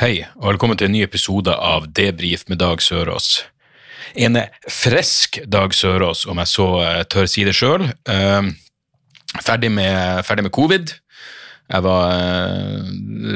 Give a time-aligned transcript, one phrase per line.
[0.00, 3.42] Hei, og velkommen til en ny episode av Debrif med Dag Sørås.
[4.16, 7.84] En frisk Dag Sørås, om jeg så eh, tør si det sjøl.
[9.44, 10.94] ferdig, med, ferdig med covid.
[11.68, 12.88] Jeg var eh,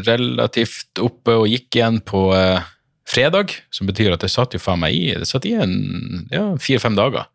[0.08, 2.64] relativt oppe og gikk igjen på eh,
[3.12, 5.76] fredag, som betyr at det satt jo faen meg i det satt i en
[6.32, 7.28] ja, fire-fem dager.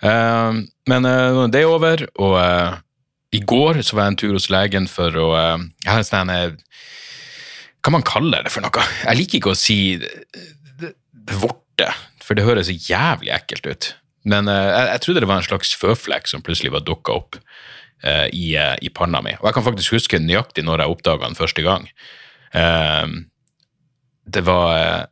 [0.00, 1.12] Eh, men
[1.52, 2.80] det er over, og eh,
[3.36, 6.14] i går så var jeg en tur hos legen for å eh, Jeg har en
[6.14, 6.56] sånn eh,
[7.86, 8.84] hva man kaller det for noe.
[9.04, 9.78] Jeg liker ikke å si
[11.38, 11.88] vorte,
[12.22, 13.88] for det høres så jævlig ekkelt ut.
[14.26, 17.38] Men eh, jeg, jeg trodde det var en slags føflekk som plutselig var dukka opp
[17.38, 19.36] uh, i, uh, i panna mi.
[19.38, 21.86] Og jeg kan faktisk huske nøyaktig når jeg oppdaga den første gang.
[22.50, 23.22] Uh,
[24.26, 25.06] det var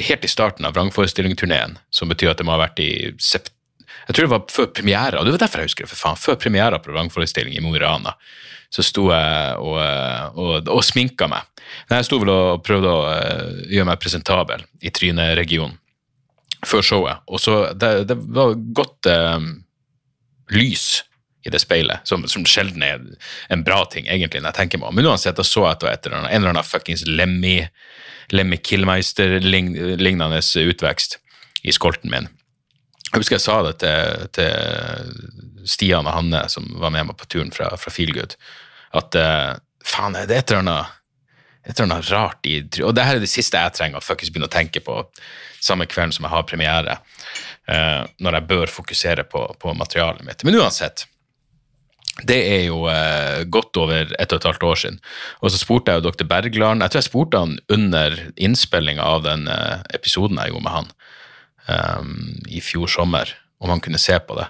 [0.00, 3.52] helt i starten av vrangforestillingsturneen, som betyr at det må ha vært i sept
[4.06, 6.18] jeg tror det var før premiera, og det var derfor jeg husker det, for faen.
[6.20, 8.12] Før premiera på vrangforestilling i Mo i Rana,
[8.72, 9.78] så sto jeg og,
[10.36, 11.46] og, og sminka meg.
[11.88, 15.78] Men Jeg sto vel og prøvde å eh, gjøre meg presentabel i tryneregionen
[16.66, 19.50] før showet, og så Det, det var godt eh,
[20.56, 20.86] lys
[21.46, 23.02] i det speilet, som, som sjelden er
[23.54, 24.96] en bra ting, egentlig, når jeg tenker meg om.
[24.98, 27.60] Men uansett, da så jeg etter, annet, en eller annen fuckings Lemmy,
[28.34, 31.20] Lemmy Killmeister-lignende utvekst
[31.62, 32.26] i skolten min.
[33.12, 37.28] Jeg husker jeg sa det til, til Stian og Hanne, som var med meg på
[37.30, 38.36] turen fra, fra Feelgood,
[38.98, 39.52] at uh,
[39.86, 40.94] faen, det er et eller annet
[41.66, 44.30] et eller annet rart i Og det her er det siste jeg trenger å fuckings
[44.30, 45.00] begynne å tenke på
[45.58, 46.96] samme kvelden som jeg har premiere,
[47.66, 50.46] uh, når jeg bør fokusere på, på materialet mitt.
[50.46, 51.08] Men uansett.
[52.22, 55.00] Det er jo uh, godt over ett og et halvt år siden.
[55.42, 56.24] Og så spurte jeg jo dr.
[56.30, 60.76] Bergland Jeg tror jeg spurte han under innspillinga av den uh, episoden jeg gjorde med
[60.78, 60.94] han
[61.68, 63.32] um, i fjor sommer,
[63.62, 64.48] om han kunne se på det.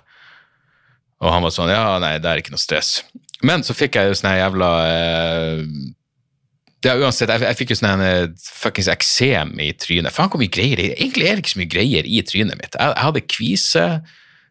[1.24, 3.00] Og han var sånn Ja, nei, det er ikke noe stress.
[3.46, 5.62] Men så fikk jeg jo sånn jævla eh,
[6.84, 10.14] ja, uansett, jeg, jeg fikk jo sånn en fuckings eksem i trynet.
[10.14, 10.94] Faen, hvor mye greier er.
[10.94, 12.76] Egentlig er det ikke så mye greier i trynet mitt.
[12.76, 13.84] Jeg, jeg hadde kvise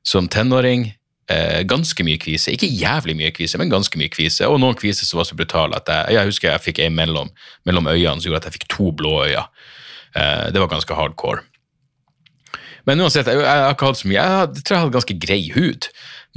[0.06, 0.90] som tenåring.
[1.32, 2.54] Eh, ganske mye kvise.
[2.54, 4.50] Ikke jævlig mye kvise, men ganske mye kvise.
[4.50, 7.32] Og noen kviser som var så brutale at jeg, jeg husker jeg fikk en mellom,
[7.66, 9.46] mellom øynene som gjorde at jeg fikk to blå øyne.
[10.16, 11.46] Eh, det var ganske hardcore.
[12.86, 14.20] Men uansett, jeg, jeg har ikke hatt så mye.
[14.20, 15.90] Jeg, jeg tror jeg hadde ganske grei hud.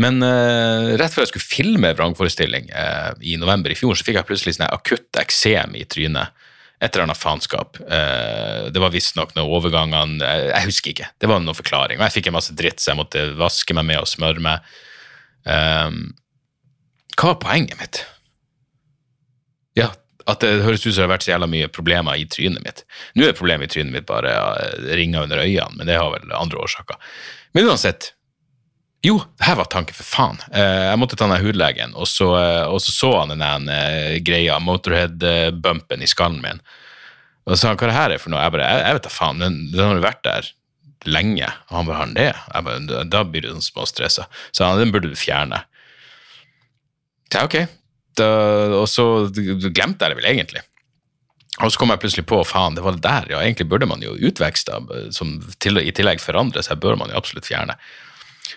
[0.03, 4.21] Men uh, rett før jeg skulle filme vrangforestilling uh, i november i fjor, så fikk
[4.21, 6.45] jeg plutselig sånn akutt eksem i trynet.
[6.79, 7.81] Et eller annet faenskap.
[7.91, 11.11] Uh, det var visstnok noen overgangene jeg, jeg husker ikke.
[11.19, 11.99] Det var noen forklaring.
[11.99, 14.71] Og jeg fikk en masse dritt, så jeg måtte vaske meg med og smøre meg.
[17.19, 18.03] Hva var poenget mitt?
[20.29, 22.85] At det høres ut som det har vært så jævla mye problemer i trynet mitt.
[23.17, 24.47] Nå er problemet i trynet mitt bare ja,
[24.99, 26.99] ringer under øynene, men det har vel andre årsaker.
[27.57, 28.11] Men uansett,
[29.07, 30.41] jo, her var tanken, for faen.
[30.51, 34.19] Eh, jeg måtte ta den hudlegen, og så, eh, og så så han den eh,
[34.27, 36.63] greia, motorhead-bumpen i skallen min.
[37.47, 38.43] Og så sa han hva det her er for noe.
[38.43, 40.51] Jeg bare, jeg, jeg vet da faen, den, den har jo vært der
[41.07, 41.49] lenge.
[41.71, 42.29] Og han bare, har det?
[42.35, 44.27] Jeg bare, da blir du sånn småstressa.
[44.51, 45.63] Så han, den burde du fjerne.
[47.31, 47.78] Så jeg, ok.
[48.19, 48.27] Da,
[48.79, 50.65] og så glemte jeg det vel egentlig.
[51.59, 54.03] Og så kom jeg plutselig på faen, det var det der, ja, egentlig burde man
[54.05, 54.77] jo utvekste,
[55.15, 57.75] som til, i tillegg forandre seg, bør man jo absolutt fjerne.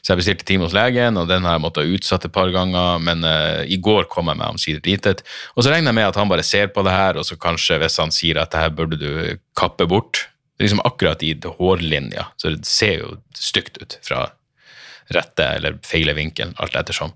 [0.01, 3.01] Så jeg bestilte time hos legen, og den har jeg måttet utsette et par ganger,
[3.03, 5.23] men uh, i går kom jeg med omsider dit.
[5.55, 7.79] Og så regner jeg med at han bare ser på det her, og så kanskje
[7.81, 10.27] hvis han sier at det her burde du kappe bort,
[10.61, 14.27] liksom akkurat i hårlinja, så det ser jo stygt ut fra
[15.11, 17.13] rette eller feile vinkelen, alt ettersom.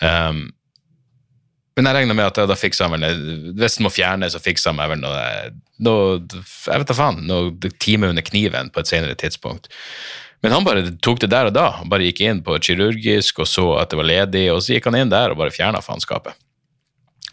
[0.00, 0.48] Um,
[1.76, 4.72] men jeg regner med at da fikser han vel Hvis den må fjernes, så fikser
[4.72, 5.24] han vel noe,
[5.84, 9.68] noe Jeg vet da faen, noe time under kniven på et senere tidspunkt.
[10.44, 11.66] Men han bare tok det der og da.
[11.80, 14.88] Han bare gikk inn på kirurgisk og så at det var ledig, og så gikk
[14.88, 16.36] han inn der og bare fjerna faenskapet.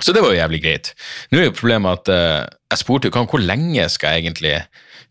[0.01, 0.91] Så det var jo jævlig greit.
[1.31, 4.55] Nå er jo problemet at uh, jeg spurte jo hvor lenge skal jeg egentlig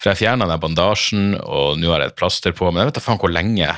[0.02, 3.00] For jeg fjerna den bandasjen, og nå har jeg et plaster på, men jeg vet
[3.00, 3.68] da faen hvor lenge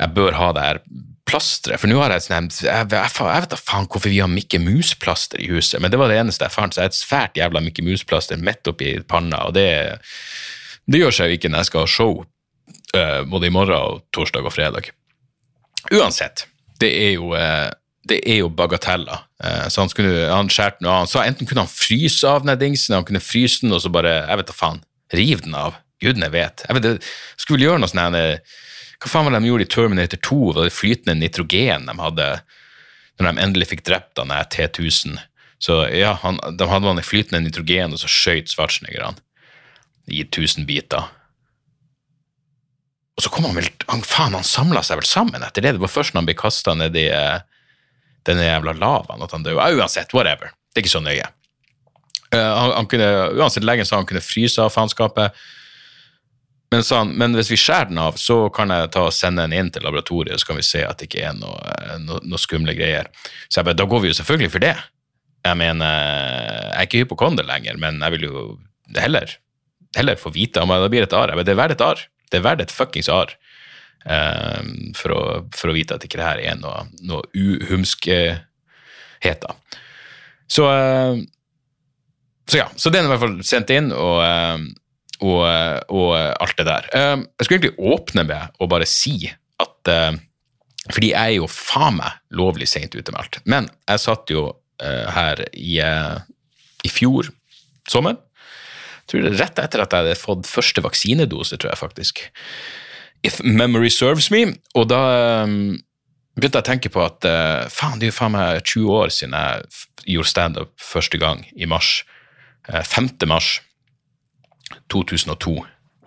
[0.00, 0.78] jeg bør ha det her
[1.28, 1.80] plasteret.
[1.80, 4.60] For nå har jeg sånn jeg, jeg, jeg vet da faen hvorfor vi har Mikke
[4.62, 6.74] Mus-plaster i huset, men det var det eneste jeg fant.
[6.74, 9.68] Så jeg har et svært jævla Mikke Mus-plaster midt oppi panna, og det,
[10.90, 14.06] det gjør seg jo ikke når jeg skal ha show uh, både i morgen og
[14.16, 14.90] torsdag og fredag.
[15.90, 16.46] Uansett,
[16.82, 17.68] det er jo uh,
[18.10, 19.26] det er jo bagateller.
[19.44, 21.12] Eh, så han, skulle, han skjærte noe annet.
[21.12, 24.22] Så enten kunne han fryse av den dingsen, han kunne fryse den og så bare
[24.22, 24.80] Jeg vet da faen.
[25.14, 25.76] Rive den av.
[26.00, 26.64] Gudene vet.
[26.66, 28.16] Jeg vet, skulle gjøre noe sånn
[29.00, 30.40] Hva faen var det de gjorde i Terminator 2?
[30.56, 32.28] Var det flytende nitrogen de hadde
[33.20, 35.16] når de endelig fikk drept han T1000?
[35.60, 39.18] Så ja, han, de hadde han i flytende nitrogen, og så skøyt Schwarzenegger han
[40.10, 41.08] i tusen biter.
[43.16, 45.74] Og så kom han vel han, Faen, han samla seg vel sammen etter det.
[45.76, 47.42] Det var først når han ble kasta ned i eh,
[48.28, 49.68] denne jævla lavaen at han døde.
[49.76, 50.54] Uansett, whatever.
[50.72, 51.28] Det er ikke så nøye.
[52.30, 55.36] Uh, han, han, kunne, uansett legen sa han kunne fryse av faenskapet.
[56.70, 59.56] Men, han, men hvis vi skjærer den av, så kan jeg ta og sende den
[59.58, 62.38] inn til laboratoriet, så kan vi se at det ikke er noe, eh, noe, noe
[62.38, 63.10] skumle greier.
[63.48, 64.76] Så jeg bare, da går vi jo selvfølgelig for det.
[65.48, 68.44] Jeg mener, jeg er ikke hypokonder lenger, men jeg vil jo
[69.00, 69.34] heller,
[69.96, 71.34] heller få vite om det blir et arr.
[71.40, 72.04] Det er verdt et arr.
[72.30, 73.34] Det er verdt et fuckings arr.
[74.00, 75.22] Um, for, å,
[75.52, 78.38] for, å, vite at ikke det her er noe, noe uhumskheter.
[80.48, 81.18] Så, uh,
[82.48, 84.56] så ja, så den er i hvert fall sendt inn, og, uh,
[85.20, 85.44] og,
[85.92, 86.88] og alt det der.
[86.94, 89.14] Um, jeg skulle egentlig åpne med å bare si
[89.60, 90.16] at uh,
[90.90, 93.36] Fordi jeg er jo faen meg lovlig seint ute med alt.
[93.44, 94.48] Men jeg satt jo
[94.80, 97.26] her i, i fjor
[97.84, 98.16] sommer.
[99.04, 102.22] Tror det rett etter at jeg hadde fått første vaksinedose, tror jeg faktisk.
[103.20, 104.46] If Memory Serves Me.
[104.72, 105.02] Og da
[105.44, 105.76] um,
[106.32, 107.28] begynte jeg å tenke på at
[107.68, 111.68] faen, det er jo faen meg 20 år siden jeg gjorde standup første gang, i
[111.68, 111.98] mars.
[112.72, 113.18] Uh, 5.
[113.28, 113.58] mars
[114.92, 115.54] 2002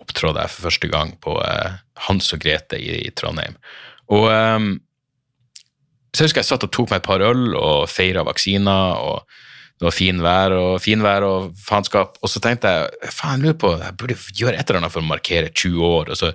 [0.04, 1.78] opptrådte jeg for første gang på uh,
[2.08, 3.56] Hans og Grete i, Trondheim.
[4.12, 4.74] Og um,
[6.14, 9.00] så husker jeg satt og tok meg et par øl og feira vaksiner.
[9.00, 9.24] og
[9.74, 12.18] det var finvær og, finvær og faenskap.
[12.22, 15.08] Og så tenkte jeg faen, lurer på, jeg burde gjøre et eller annet for å
[15.08, 16.12] markere 20 år.
[16.14, 16.30] Og så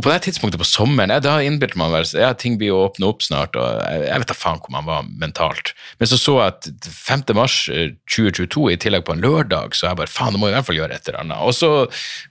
[0.00, 2.78] og på det tidspunktet på sommeren, jeg, da innbilte man vel ja, ting blir jo
[2.86, 5.74] åpne opp snart, og jeg, jeg vet da faen hvor man var mentalt.
[6.00, 7.24] Men så så jeg at 5.
[7.36, 7.56] mars
[8.08, 10.68] 2022 i tillegg på en lørdag, så jeg bare faen, det må jeg i hvert
[10.70, 11.44] fall gjøre et eller annet.
[11.44, 11.70] Og så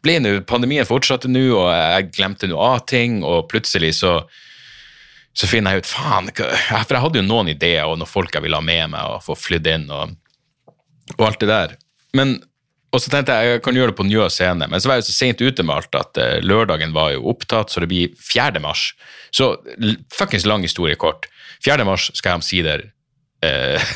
[0.01, 4.23] ble nå pandemien fortsatte nå, og jeg glemte noe av ting, og plutselig så
[5.37, 8.43] så finner jeg ut faen, for jeg hadde jo noen ideer og noen folk jeg
[8.43, 10.17] ville ha med meg og få flydd inn og,
[11.19, 11.75] og alt det der.
[12.17, 12.39] Men
[12.89, 15.09] og så tenkte jeg jeg kan gjøre det på Njø scene, men så var jeg
[15.09, 18.61] så seint ute med alt at uh, lørdagen var jo opptatt, så det blir 4.
[18.63, 18.93] mars.
[19.35, 19.51] Så
[20.15, 21.29] fuckings lang historie kort.
[21.65, 21.85] 4.
[21.85, 22.85] mars skal jeg omsider
[23.45, 23.91] uh,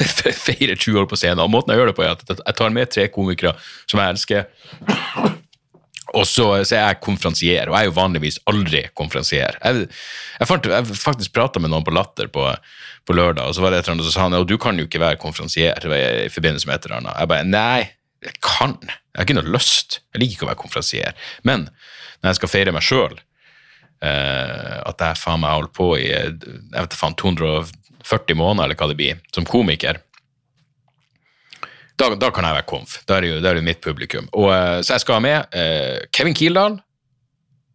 [0.45, 2.75] feire 20 år på scenen, og måten jeg gjør det på, er at jeg tar
[2.75, 3.55] med tre komikere
[3.87, 4.45] som jeg elsker.
[6.13, 9.57] Og så, så er jeg konferansier, og jeg er jo vanligvis aldri konferansier.
[9.57, 9.87] Jeg,
[10.37, 12.45] jeg, jeg faktisk prata med noen på Latter på,
[13.07, 14.77] på, lørdag, og så var det et eller annet som sa han, og du kan
[14.77, 17.17] jo ikke være konferansier i forbindelse med et eller annet.
[17.17, 17.79] Jeg bare nei,
[18.23, 18.77] jeg kan.
[18.83, 19.99] Jeg har ikke noe lyst.
[20.13, 21.19] Jeg liker ikke å være konferansier.
[21.47, 21.67] Men
[22.21, 23.19] når jeg skal feire meg sjøl,
[24.03, 26.37] eh, at jeg faen meg holder på i jeg
[26.71, 30.01] vet faen, 240 måneder, eller hva det blir, som komiker,
[31.99, 32.97] da, da kan jeg være konf.
[33.05, 34.25] Da er det jo, det er mitt publikum.
[34.33, 36.79] Og, eh, så jeg skal ha med eh, Kevin Kildahl,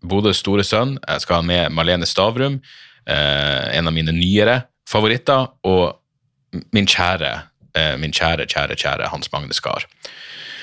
[0.08, 0.96] Bodøs store sønn.
[1.02, 2.58] Jeg skal ha med Malene Stavrum,
[3.06, 5.98] eh, en av mine nyere favoritter, og
[6.74, 7.32] min kjære,
[7.74, 9.86] eh, min kjære, kjære, kjære Hans Magne Skar.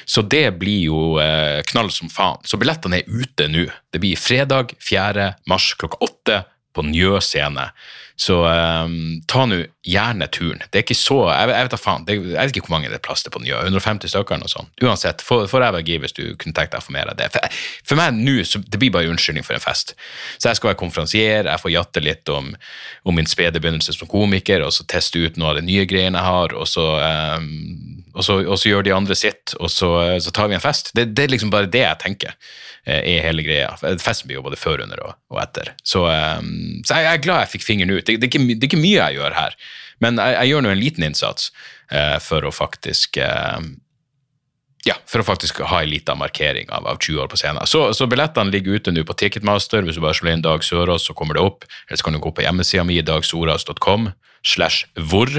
[0.06, 2.42] Så det blir jo eh, knall som faen.
[2.46, 3.66] Så billettene er ute nå.
[3.92, 5.31] Det blir fredag 4.
[5.50, 6.42] mars klokka åtte
[6.75, 7.69] på Njø scene.
[8.15, 10.62] Så um, ta nå gjerne turen.
[10.71, 12.89] Det er ikke så Jeg, jeg vet da faen, det, jeg vet ikke hvor mange
[12.89, 13.59] det er plass til på Njø.
[13.67, 14.71] 150 stykker eller noe sånt.
[14.81, 17.28] Uansett, får jeg være hvis du kunne tenkt deg få mer av det.
[17.33, 17.59] For,
[17.92, 19.95] for meg nå, det blir bare unnskyldning for en fest.
[20.37, 22.54] Så jeg skal være konferansier, jeg får jatte litt om,
[23.04, 26.21] om min spede begynnelse som komiker, og så teste ut noe av de nye greiene
[26.21, 26.85] jeg har, og så,
[27.35, 29.92] um, og så, og så gjør de andre sitt, og så,
[30.23, 30.94] så tar vi en fest.
[30.95, 32.31] Det, det, er liksom bare det jeg tenker
[32.85, 33.73] eh, er hele greia.
[34.01, 35.73] Festen blir jo både før, under og, og etter.
[35.83, 38.05] Så, um, så jeg, jeg, er glad jeg fikk fingeren ut.
[38.06, 39.57] Det, det, er, ikke, det er, ikke, mye jeg gjør her,
[40.04, 41.50] men jeg, jeg gjør nå en liten innsats
[41.92, 43.59] eh, for å faktisk eh,
[44.85, 47.66] ja, for å faktisk ha en liten markering av, av 20 år på scenen.
[47.69, 49.81] Så, så billettene ligger ute nå på Ticketmaster.
[49.85, 51.66] Hvis du bare slår inn Dag Sørås, så kommer det opp.
[51.88, 54.12] Eller så kan du gå på hjemmesida mi, dagsoras.com
[54.45, 55.31] slash hvor,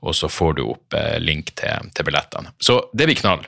[0.00, 2.54] og så får du opp eh, link til, til, billettene.
[2.62, 3.42] Så det blir knall.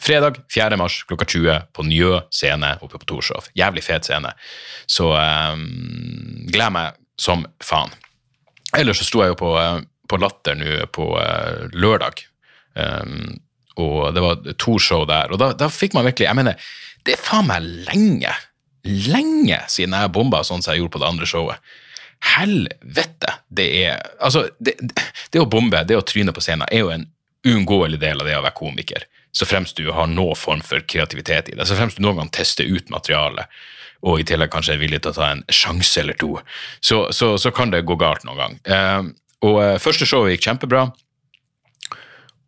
[0.00, 0.78] Fredag 4.
[0.80, 3.50] mars klokka 20 på Njø scene oppe på Torshov.
[3.58, 4.32] Jævlig fet scene.
[4.88, 7.92] Så um, gleder meg som faen.
[8.76, 12.22] Ellers så sto jeg jo på, eh, på Latter nå på uh, lørdag,
[12.74, 13.36] um,
[13.80, 15.32] og det var to show der.
[15.32, 16.72] Og da, da, fikk man virkelig Jeg mener,
[17.06, 18.32] det er faen meg lenge,
[18.84, 21.70] lenge siden jeg bomba sånn som jeg gjorde på det andre showet.
[22.34, 23.36] Helvete!
[23.48, 24.76] Det er Altså, det,
[25.32, 27.06] det å bombe, det å tryne på scenen, er jo en
[27.46, 29.06] uunngåelig del av det å være komiker.
[29.32, 31.68] Så fremst du har noen form for kreativitet i det.
[31.68, 33.48] Så fremst du noen gang tester ut materialet
[34.02, 36.34] og i tillegg kanskje er villig til å ta en sjanse eller to,
[36.80, 38.58] så, så, så kan det gå galt noen gang.
[38.64, 40.82] Eh, Og første showet gikk kjempebra.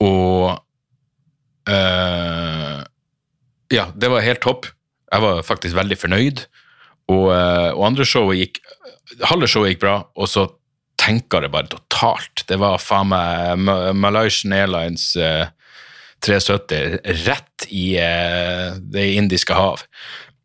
[0.05, 0.59] Og
[1.69, 2.81] eh,
[3.73, 4.67] Ja, det var helt topp.
[5.13, 6.43] Jeg var faktisk veldig fornøyd.
[7.13, 8.61] Og, eh, og andre showet gikk
[9.29, 10.47] Halve showet gikk bra, og så
[10.97, 12.45] tenker det bare totalt.
[12.49, 13.67] Det var faen meg
[13.99, 15.51] Malaysian Airlines eh,
[16.25, 19.83] 370 rett i eh, det indiske hav.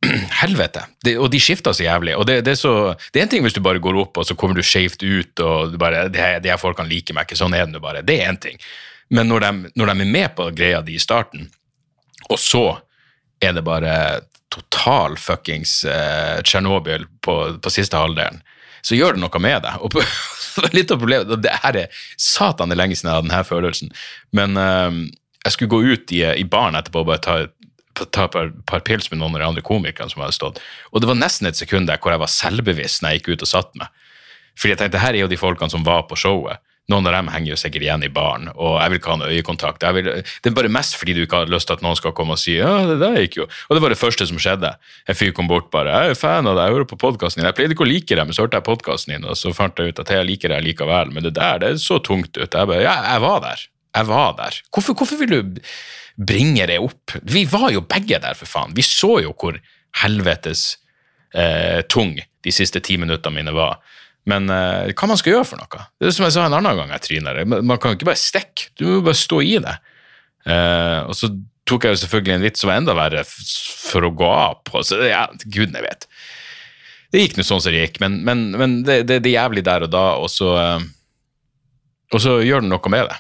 [0.42, 0.84] Helvete.
[1.04, 2.13] Det, og de skifter så jævlig.
[2.20, 2.74] Og det, det, er så,
[3.13, 5.42] det er en ting hvis du bare går opp, og så kommer du skjevt ut,
[5.44, 7.39] og du bare, de, her- de folkene liker meg ikke.
[7.39, 8.04] Sånn er det nå bare.
[8.06, 8.60] Det er en ting.
[9.13, 11.48] Men når de, når de er med på greia di i starten,
[12.30, 12.66] og så
[13.44, 13.94] er det bare
[14.51, 18.42] total fuckings eh, Tsjernobyl på, på siste halvdelen,
[18.88, 19.80] så gjør det noe med deg.
[19.84, 20.04] Og på,
[20.77, 23.92] litt av problemet, det her er satan det lenge siden jeg hadde denne følelsen,
[24.38, 25.00] men eh,
[25.48, 27.36] jeg skulle gå ut i, i baren etterpå og bare ta,
[28.06, 30.62] ta et par, par pils med noen av de andre komikerne som hadde stått,
[30.92, 33.48] og det var nesten et sekund der hvor jeg var selvbevisst når jeg gikk ut
[33.48, 34.06] og satt meg.
[34.58, 36.63] Fordi jeg tenkte, her er jo de folkene som var på showet.
[36.88, 39.32] Noen av dem henger jo sikkert igjen i baren, og jeg vil ikke ha noe
[39.36, 39.84] øyekontakt.
[39.98, 42.38] Vil, det er bare mest fordi du ikke har lyst til at noen skal komme
[42.38, 43.48] og si ja, det der gikk jo.
[43.68, 44.72] Og det var det første som skjedde.
[45.04, 47.50] En fyr kom bort bare, jeg er fan av deg, jeg hører på podkasten din.
[47.50, 49.84] Jeg pleide ikke å like deg, men så hørte jeg podkasten din, og så fant
[49.84, 51.12] jeg ut at jeg liker deg likevel.
[51.12, 52.48] Men det der, det så tungt ut.
[52.48, 53.68] Jeg bare, ja, jeg var der.
[53.98, 54.62] Jeg var der.
[54.74, 55.62] Hvorfor, hvorfor vil du
[56.18, 57.18] bringe det opp?
[57.25, 58.75] Vi var jo begge der, for faen.
[58.77, 59.58] Vi så jo hvor
[60.04, 60.70] helvetes
[61.34, 63.80] eh, tung de siste ti minuttene mine var.
[64.27, 65.86] Men eh, hva man skal gjøre for noe?
[65.98, 67.44] Det er som jeg sa en annen gang jeg tryner.
[67.48, 69.77] Man kan jo ikke bare stikke, du må bare stå i det.
[70.48, 71.32] Eh, og så
[71.68, 74.84] tok jeg jo selvfølgelig en vits som var enda verre for å gå av på,
[74.88, 76.08] så ja, gudene vet.
[77.12, 79.63] Det gikk nå sånn som det gikk, men, men, men det, det, det er jævlig
[79.68, 80.88] der og da, og så, eh,
[82.13, 83.20] og så gjør det noe med det.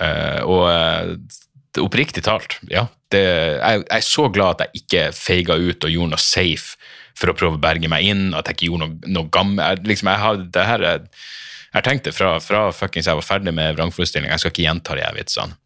[0.00, 2.86] Eh, og eh, oppriktig talt, ja.
[3.10, 6.78] Det, jeg, jeg er så glad at jeg ikke feiga ut og gjorde noe safe
[7.18, 9.82] for å prøve å berge meg inn, at jeg ikke gjorde noe, noe gammel jeg,
[9.90, 11.24] liksom, jeg, har, det her, jeg,
[11.74, 15.10] jeg tenkte fra, fra fuckings jeg var ferdig med vrangforestillinga, jeg skal ikke gjenta de
[15.18, 15.58] vitsene.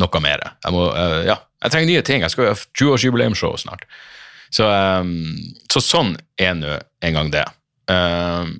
[0.00, 0.42] Noe mer.
[0.64, 2.24] Jeg må, uh, ja, jeg trenger nye ting.
[2.24, 3.84] Jeg skal ha 20-årsjubileumsshow snart.
[4.50, 5.36] Så, um,
[5.70, 7.44] så sånn er nå en gang det.
[7.86, 8.56] Um,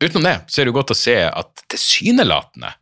[0.00, 2.72] utenom det så er det godt å se at tilsynelatende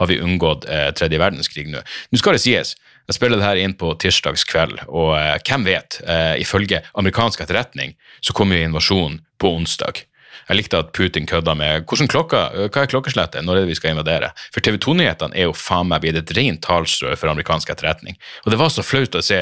[0.00, 1.82] har vi unngått eh, tredje verdenskrig nå.
[1.84, 2.74] Nå skal det sies,
[3.10, 7.42] jeg spiller det her inn på tirsdags kveld, og eh, hvem vet, eh, ifølge amerikansk
[7.44, 10.04] etterretning så kommer jo invasjonen på onsdag.
[10.50, 12.40] Jeg likte at Putin kødda med hvordan klokka,
[12.70, 14.30] hva er klokkeslettet, når er det vi skal invadere?
[14.54, 18.18] For TV 2-nyhetene er jo faen meg blitt et rent talstrø for amerikansk etterretning.
[18.44, 19.38] Og det var så flaut å se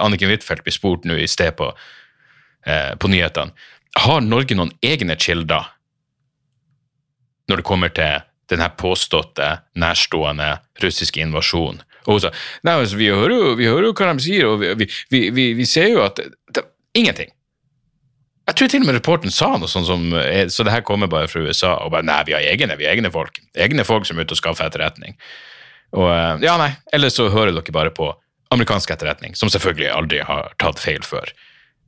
[0.00, 1.70] Anniken Huitfeldt bli spurt nå i sted på,
[2.68, 3.52] eh, på nyhetene.
[3.96, 5.72] Har Norge noen egne kilder
[7.48, 11.82] når det kommer til den her påståtte, nærstående russiske invasjonen?
[12.06, 12.30] Og hun sa
[12.66, 15.46] nei, altså, vi, hører jo, vi hører jo hva de sier, og vi, vi, vi,
[15.58, 17.28] vi, ser jo at det, Ingenting.
[18.46, 21.10] Jeg tror til og med reporten sa noe sånt som eh, Så det her kommer
[21.12, 23.40] bare fra USA, og bare nei, vi har egne, vi har egne folk.
[23.52, 25.18] Egne folk som er ute og skaffer etterretning.
[25.96, 28.12] Og eh, ja, nei, eller så hører dere bare på
[28.54, 31.32] amerikansk etterretning, som selvfølgelig aldri har tatt feil før.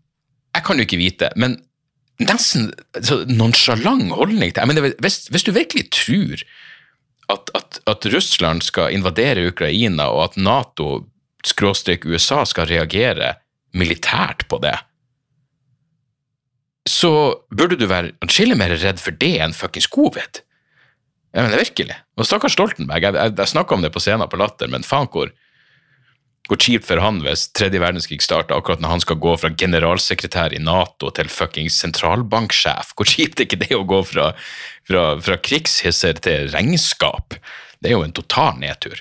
[0.54, 1.58] jeg kan jo ikke vite, men
[2.22, 2.70] nesten
[3.02, 6.44] så nonsjalant holdning til jeg mener, hvis, hvis du virkelig tror
[7.32, 11.06] at, at, at Russland skal invadere Ukraina, og at Nato
[11.44, 13.34] skråstrek USA skal reagere
[13.76, 14.76] militært på det,
[16.88, 17.10] så
[17.48, 20.42] burde du være atskillig mer redd for det enn fuckings covid.
[21.34, 21.96] Jeg mener virkelig.
[22.20, 25.08] Og stakkars Stoltenberg, jeg, jeg, jeg snakka om det på scenen på Latter, men faen
[25.10, 25.32] hvor,
[26.48, 30.52] hvor kjipt for han hvis tredje verdenskrig starter akkurat når han skal gå fra generalsekretær
[30.52, 32.92] i Nato til fuckings sentralbanksjef.
[32.92, 34.30] Hvor kjipt er ikke det å gå fra,
[34.84, 37.38] fra, fra krigshisser til regnskap?
[37.80, 39.00] Det er jo en total nedtur.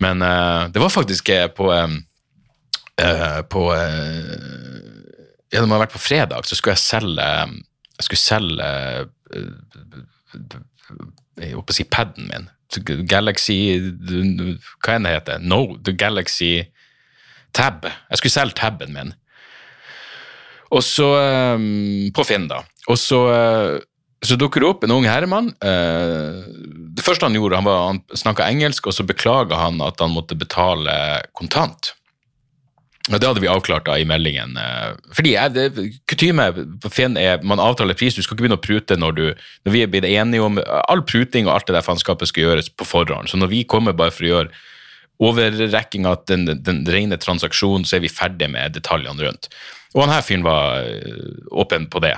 [0.00, 4.34] Men uh, det var faktisk eh, på eh, på uh,
[5.52, 7.28] Ja, det må ha vært på fredag, så skulle jeg selge
[7.96, 8.66] Jeg skulle selge
[11.36, 12.46] jeg holdt på å si paden min.
[13.06, 13.56] Galaxy
[14.82, 15.42] Hva enn det heter?
[15.42, 16.66] No, The Galaxy
[17.56, 17.86] Tab.
[17.86, 19.14] Jeg skulle selge taben min.
[20.74, 21.06] Og så
[21.56, 22.62] um, På Finn, da.
[22.90, 23.78] Og så, uh,
[24.22, 25.52] så dukker det opp en ung herremann.
[25.62, 26.42] Uh,
[26.96, 30.14] det første han gjorde, han, var, han snakka engelsk, og så beklaga han at han
[30.14, 30.96] måtte betale
[31.36, 31.94] kontant.
[33.06, 34.56] Og Det hadde vi avklart da i meldingen.
[34.58, 35.36] Uh, fordi
[36.10, 36.48] Kutyme
[36.82, 38.16] på Finn er man avtaler pris.
[38.16, 40.58] Du skal ikke begynne å prute når, du, når vi er blitt enige om
[40.90, 43.30] All pruting og alt det der faenskapet skal gjøres på forhånd.
[43.30, 44.64] Så når vi kommer bare for å gjøre
[45.22, 49.48] overrekking av den, den rene transaksjonen, så er vi ferdig med detaljene rundt.
[49.94, 52.16] Og han her fyren var eh, åpen på det.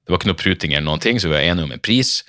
[0.00, 2.20] Det var ikke noe pruting eller noen ting, så vi var enige om en pris.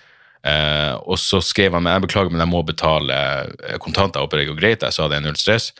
[0.44, 3.22] Eh, og så skrev han jeg beklager, men jeg må betale
[3.70, 4.24] eh, kontanter.
[4.26, 4.86] Håper det går greit.
[4.86, 5.72] Jeg sa det er null stress.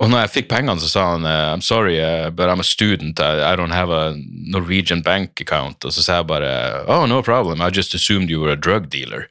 [0.00, 1.98] Og når jeg fikk pengene, så sa han I'm sorry,
[2.32, 3.20] but I'm a student.
[3.20, 5.84] I, don't have a Norwegian bank account.
[5.84, 6.52] Og så sa jeg bare
[6.88, 9.28] oh, no problem, I just assumed you were a drug dealer.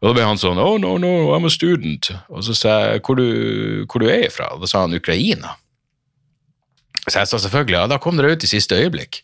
[0.00, 2.12] Og da ble han sånn oh, no, no, I'm a student.
[2.30, 4.52] Og så sa jeg hvor du, hvor du er fra?
[4.54, 5.56] Og da sa han Ukraina.
[7.08, 9.22] Så jeg sa selvfølgelig ja, da kom dere ut i siste øyeblikk.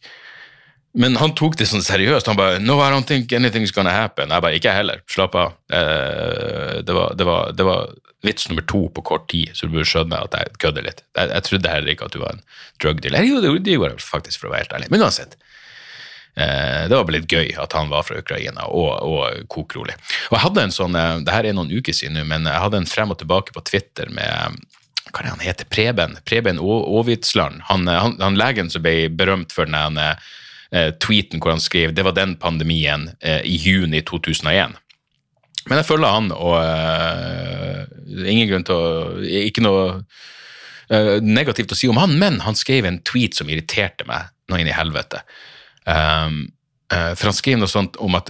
[0.95, 2.29] Men han tok det sånn seriøst.
[2.31, 4.31] Han bare No, I don't think anything's gonna happen.
[4.31, 5.03] Jeg bare Ikke jeg heller.
[5.11, 5.57] Slapp av.
[5.75, 9.75] Eh, det, var, det, var, det, var, vits nummer to på kort tid, så du
[9.75, 11.03] burde skjønne at jeg kødder litt.
[11.17, 12.45] Jeg, jeg, trodde heller ikke at du var en
[12.83, 13.27] drug dealer.
[13.29, 14.93] Jo, det gjorde jeg faktisk, for å være helt ærlig.
[14.95, 15.37] Men uansett.
[16.35, 19.95] Eh, det var litt gøy at han var fra Ukraina, og, og kokrolig.
[20.31, 22.63] Og jeg hadde en sånn eh, Det her er noen uker siden nå, men jeg
[22.65, 24.63] hadde en frem og tilbake på Twitter med
[25.05, 25.69] hva er det han heter?
[25.71, 27.61] Preben Preben Aavitsland.
[27.69, 30.01] Han, han, han, legen som ble berømt for den
[30.99, 34.75] tweeten hvor han skrev det var den pandemien i juni 2001.
[35.69, 37.85] Men jeg følger han, og uh,
[38.29, 38.89] ingen grunn til å
[39.45, 40.05] Ikke noe
[41.25, 44.69] negativt å si om han, men han skrev en tweet som irriterte meg nå inn
[44.69, 45.23] i helvete.
[45.89, 46.43] Um,
[46.93, 48.29] for han skrev noe sånt om at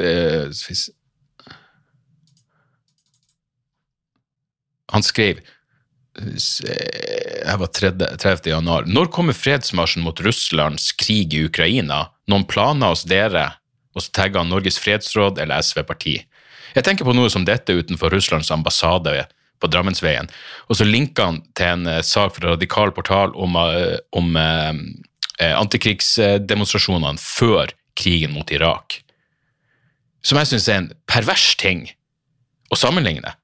[4.94, 5.42] Han skrev
[6.14, 8.46] jeg var 30.
[8.46, 8.86] januar.
[8.86, 12.06] Når kommer fredsmarsjen mot Russlands krig i Ukraina?
[12.30, 13.48] Noen planer hos dere?
[13.94, 16.20] Og så tagger han Norges fredsråd eller SV-parti.
[16.74, 19.24] Jeg tenker på noe som dette utenfor Russlands ambassade
[19.62, 20.28] på Drammensveien.
[20.68, 24.74] Og så linker han til en uh, sak fra Radikal portal om, uh, om uh,
[25.54, 29.00] antikrigsdemonstrasjonene før krigen mot Irak.
[30.24, 31.86] Som jeg syns er en pervers ting
[32.72, 33.34] å sammenligne.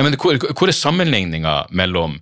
[0.00, 2.20] Mener, hvor, hvor er sammenligninga mellom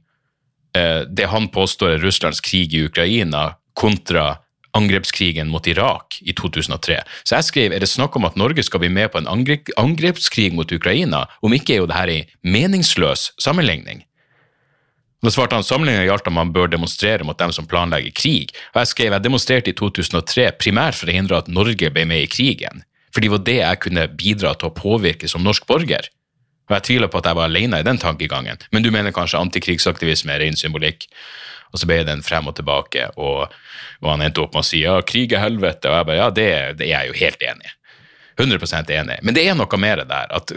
[0.77, 4.39] eh, det han påstår er Russlands krig i Ukraina, kontra
[4.77, 7.01] angrepskrigen mot Irak i 2003.
[7.25, 9.73] Så jeg skrev er det snakk om at Norge skal bli med på en angrep,
[9.81, 11.27] angrepskrig mot Ukraina.
[11.43, 14.05] Om ikke er jo dette en meningsløs sammenligning.
[15.25, 18.53] Da svarte han sammenligninga gjaldt at man bør demonstrere mot dem som planlegger krig.
[18.75, 22.27] Og jeg skrev jeg demonstrerte i 2003 primært for å hindre at Norge ble med
[22.27, 22.85] i krigen.
[23.15, 26.11] For det var det jeg kunne bidra til å påvirke som norsk borger.
[26.67, 29.39] Og jeg tviler på at jeg var alene i den tankegangen, men du mener kanskje
[29.39, 31.07] antikrigsaktivisme er ren symbolikk.
[31.75, 33.53] Og så ble den en frem og tilbake, og,
[34.03, 36.29] og han endte opp med å si ja, krig er helvete, og jeg bare ja,
[36.35, 36.51] det,
[36.81, 37.75] det er jeg jo helt enig i.
[38.37, 39.17] 100% enig.
[39.25, 40.29] Men det er noe mer der.
[40.29, 40.53] at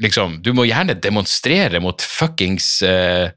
[0.00, 3.32] liksom, Du må gjerne demonstrere mot fuckings eh,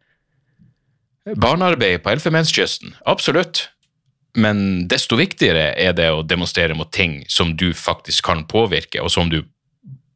[1.36, 2.96] barnearbeid på Elfenbenskysten.
[3.06, 3.68] Absolutt.
[4.40, 9.12] Men desto viktigere er det å demonstrere mot ting som du faktisk kan påvirke, og
[9.14, 9.44] som du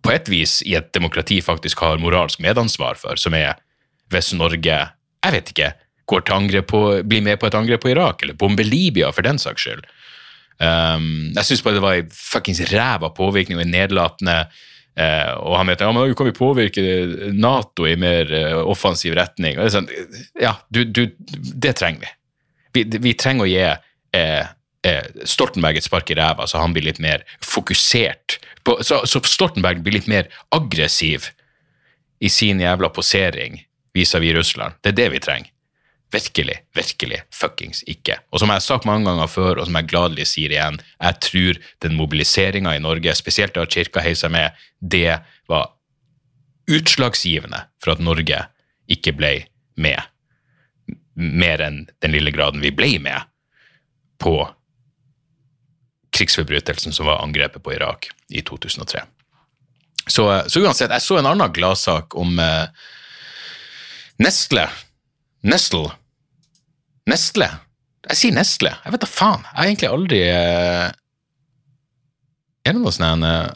[0.07, 3.59] på et vis i et demokrati faktisk har moralsk medansvar for, som er
[4.11, 4.77] hvis Norge
[5.27, 5.71] jeg vet ikke,
[6.07, 9.25] går til angrep på, blir med på et angrep på Irak, eller bomber Libya, for
[9.27, 9.83] den saks skyld.
[10.57, 15.53] Um, jeg syns bare det var en fuckings ræva påvirkning og en nedlatende uh, Og
[15.53, 16.81] han mente ja, men kan vi påvirke
[17.37, 19.59] Nato i mer uh, offensiv retning.
[19.59, 19.89] Og det, sånn,
[20.41, 22.13] ja, du, du, det trenger vi.
[22.79, 23.01] vi.
[23.03, 23.13] vi.
[23.13, 24.47] trenger å gi uh,
[25.27, 29.79] Stoltenberg et spark i ræva, så han blir litt mer fokusert på, så, så, Stoltenberg
[29.83, 31.31] blir litt mer aggressiv
[32.19, 33.61] i sin jævla posering
[33.95, 34.75] vis-à-vis Russland.
[34.83, 35.53] Det er det vi trenger.
[36.11, 38.15] Virkelig, virkelig fuckings ikke.
[38.31, 41.19] Og som jeg har sagt mange ganger før, og som jeg gladelig sier igjen, jeg
[41.25, 45.19] tror den mobiliseringa i Norge, spesielt da kirka heiv med, det
[45.51, 45.73] var
[46.71, 48.39] utslagsgivende for at Norge
[48.91, 49.33] ikke ble
[49.75, 49.99] med,
[51.15, 53.27] mer enn den lille graden vi ble med,
[54.23, 54.39] på
[56.17, 59.03] krigsforbrytelsen som var angrepet på Irak i 2003.
[60.07, 62.67] Så, så uansett, jeg så en annen gladsak om eh,
[64.23, 64.63] Nestle.
[65.45, 65.91] Nestle.
[67.07, 67.49] Nestle.
[68.07, 68.71] Jeg sier Nestle.
[68.85, 69.43] Jeg vet da faen.
[69.45, 70.85] Jeg har egentlig aldri eh,
[72.67, 73.49] Er det noe sånn eh,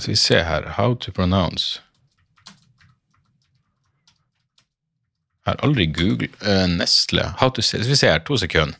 [0.00, 1.80] Skal vi se her How to pronounce
[5.40, 7.24] Jeg har aldri googlet eh, Nestle.
[7.40, 8.76] How to Skal vi se her, to sekunder.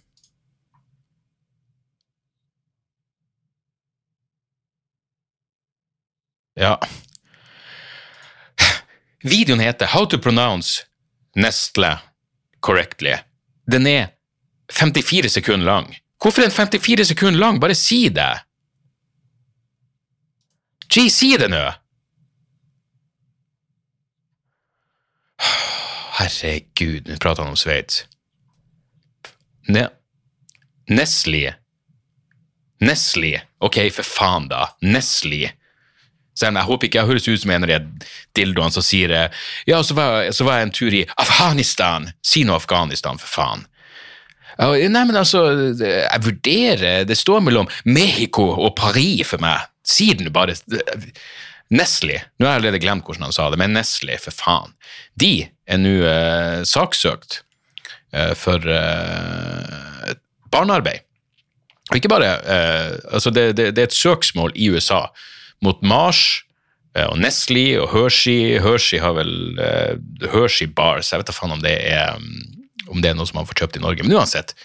[6.61, 6.77] Ja.
[9.23, 10.83] Videoen heter How to pronounce
[11.35, 11.99] Nestle
[12.61, 13.17] correctly.
[13.67, 14.09] Den er
[14.73, 15.97] 54 sekunder lang.
[16.23, 17.61] Hvorfor er den 54 sekunder lang?
[17.61, 18.41] Bare si det!
[20.91, 21.63] Gee, si det nå!
[26.21, 28.05] Herregud, nå prater han om Sveits.
[29.69, 29.87] Ne
[30.91, 31.55] Nestle.
[32.83, 33.41] Nestle.
[33.63, 34.65] Ok, for faen, da.
[34.83, 35.53] Nestle.
[36.39, 38.07] Selv om jeg håper ikke jeg høres ut som en av de
[38.39, 39.13] dildoene som sier
[39.69, 42.11] Ja, så var, så var jeg en tur i Afghanistan.
[42.23, 43.67] Si nå Afghanistan, for faen.
[44.61, 45.45] Nei, men altså,
[45.81, 49.69] jeg vurderer Det står mellom Mexico og Paris for meg.
[49.87, 50.57] Si den bare.
[51.71, 52.17] Nestle.
[52.39, 54.75] Nå har jeg allerede glemt hvordan han sa det, men Nestle, for faen.
[55.15, 57.45] De er nå eh, saksøkt
[58.13, 60.17] eh, for eh,
[60.51, 61.07] barnearbeid.
[61.91, 65.07] Og ikke bare eh, Altså, det, det, det er et søksmål i USA
[65.65, 66.43] mot Mars
[66.97, 68.59] eh, og Nestle og Hershey.
[68.63, 69.97] Hershey har vel uh,
[70.33, 72.21] Hershey Bars, jeg vet da faen om det er
[72.91, 74.07] om det er noe som man får kjøpt i Norge.
[74.07, 74.57] Men uansett.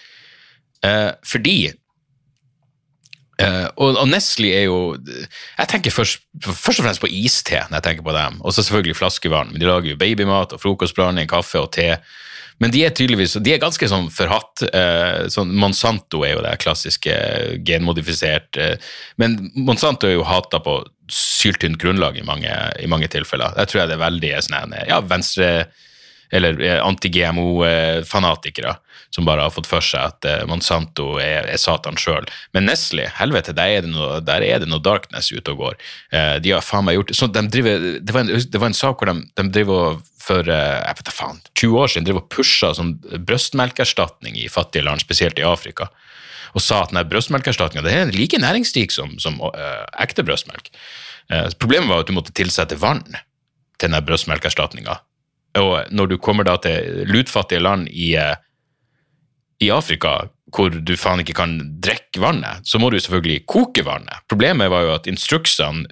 [0.84, 1.74] Uh, fordi
[3.76, 8.06] og, Nestle er jo Jeg tenker først, først og fremst på iste når jeg tenker
[8.06, 8.38] på dem.
[8.40, 9.52] Og så selvfølgelig flaskevann.
[9.52, 11.90] Men de lager jo babymat og frokostblanding, kaffe og te.
[12.62, 14.62] Men de er tydeligvis de er ganske sånn forhatt.
[14.66, 17.16] Eh, sånn Monsanto er jo det klassiske
[17.66, 18.76] genmodifisert eh,
[19.20, 20.78] Men Monsanto er jo hata på
[21.12, 23.54] syltynt grunnlag i mange, i mange tilfeller.
[23.60, 25.50] Jeg tror jeg det er veldig sånn ja, venstre
[26.34, 28.74] eller eh, anti-GMO-fanatikere
[29.14, 32.26] som bare har fått for seg at eh, Monsanto er, er Satan sjøl.
[32.56, 35.78] Men Nestle, helvete, der er, det noe, er det noe darkness ute og går.
[36.12, 38.78] Eh, de har faen meg gjort så de driver, det, var en, det var en
[38.78, 42.32] sak hvor de, de driver for jeg vet da faen, 20 år siden driver og
[42.34, 42.96] pusha sånn
[43.28, 45.86] brøstmelkerstatning i fattige land, spesielt i Afrika.
[46.56, 50.72] Og sa at brøstmelkerstatninga er like næringsrik som, som uh, ekte brøstmelk.
[51.30, 53.04] Uh, problemet var at du måtte tilsette vann
[53.76, 54.98] til den brøstmelkerstatninga.
[55.60, 58.36] Og når du kommer da til lutfattige land i, eh,
[59.62, 64.24] i Afrika, hvor du faen ikke kan drikke vannet, så må du selvfølgelig koke vannet.
[64.30, 65.86] Problemet var jo at instruksene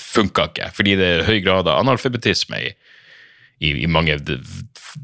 [0.00, 2.70] funka ikke, fordi det er høy grad av analfabetisme i,
[3.62, 4.16] i, i mange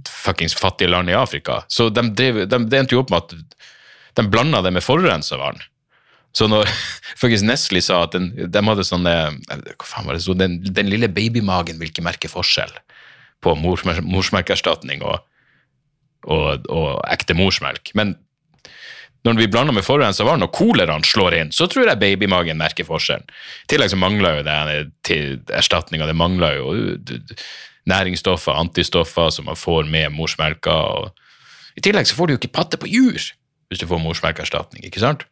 [0.09, 1.61] fuckings fattige land i Afrika.
[1.69, 3.37] Så de, drev, de, det endte jo opp med at
[4.16, 5.61] de blanda det med forurensa vann.
[6.37, 6.69] Så når
[7.23, 10.35] faktisk Nestle sa at den, de hadde sånn Hva faen var det så?
[10.37, 12.75] Den, den lille babymagen vil ikke merke forskjell
[13.45, 15.21] på morsmerkerstatning og,
[16.26, 17.92] og, og, ekte morsmelk.
[17.98, 18.14] Men
[19.26, 22.86] når vi blander med forurensa vann, og koleraen slår inn, så tror jeg babymagen merker
[22.86, 23.26] forskjellen.
[23.66, 26.06] I tillegg så mangler jo det til erstatninga.
[26.06, 26.74] Det mangler jo
[27.90, 30.76] næringsstoffer, antistoffer som man får med morsmelka.
[31.76, 33.18] I tillegg så får du jo ikke patte på jur
[33.66, 35.24] hvis du får morsmelkerstatning, ikke sant?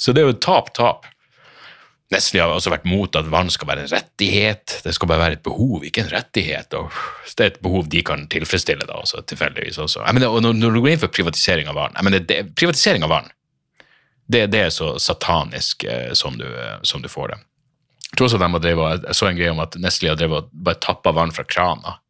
[0.00, 1.08] Så det er jo tap-tap.
[2.10, 4.80] Nestle har også vært mot at vann skal være en rettighet.
[4.82, 6.74] Det skal bare være et behov, ikke en rettighet.
[6.74, 6.90] og
[7.36, 10.02] Det er et behov de kan tilfredsstille, da, også, tilfeldigvis også.
[10.10, 13.30] Mener, og når, du går inn for privatisering av vann mener, det, Privatisering av vann,
[14.30, 17.38] det, det er så satanisk eh, som, du, eh, som, du, får det.
[18.10, 20.50] Jeg tror også de har drevet, jeg så en greie om at Nestle har drevet
[20.50, 22.00] bare tappa vann fra krana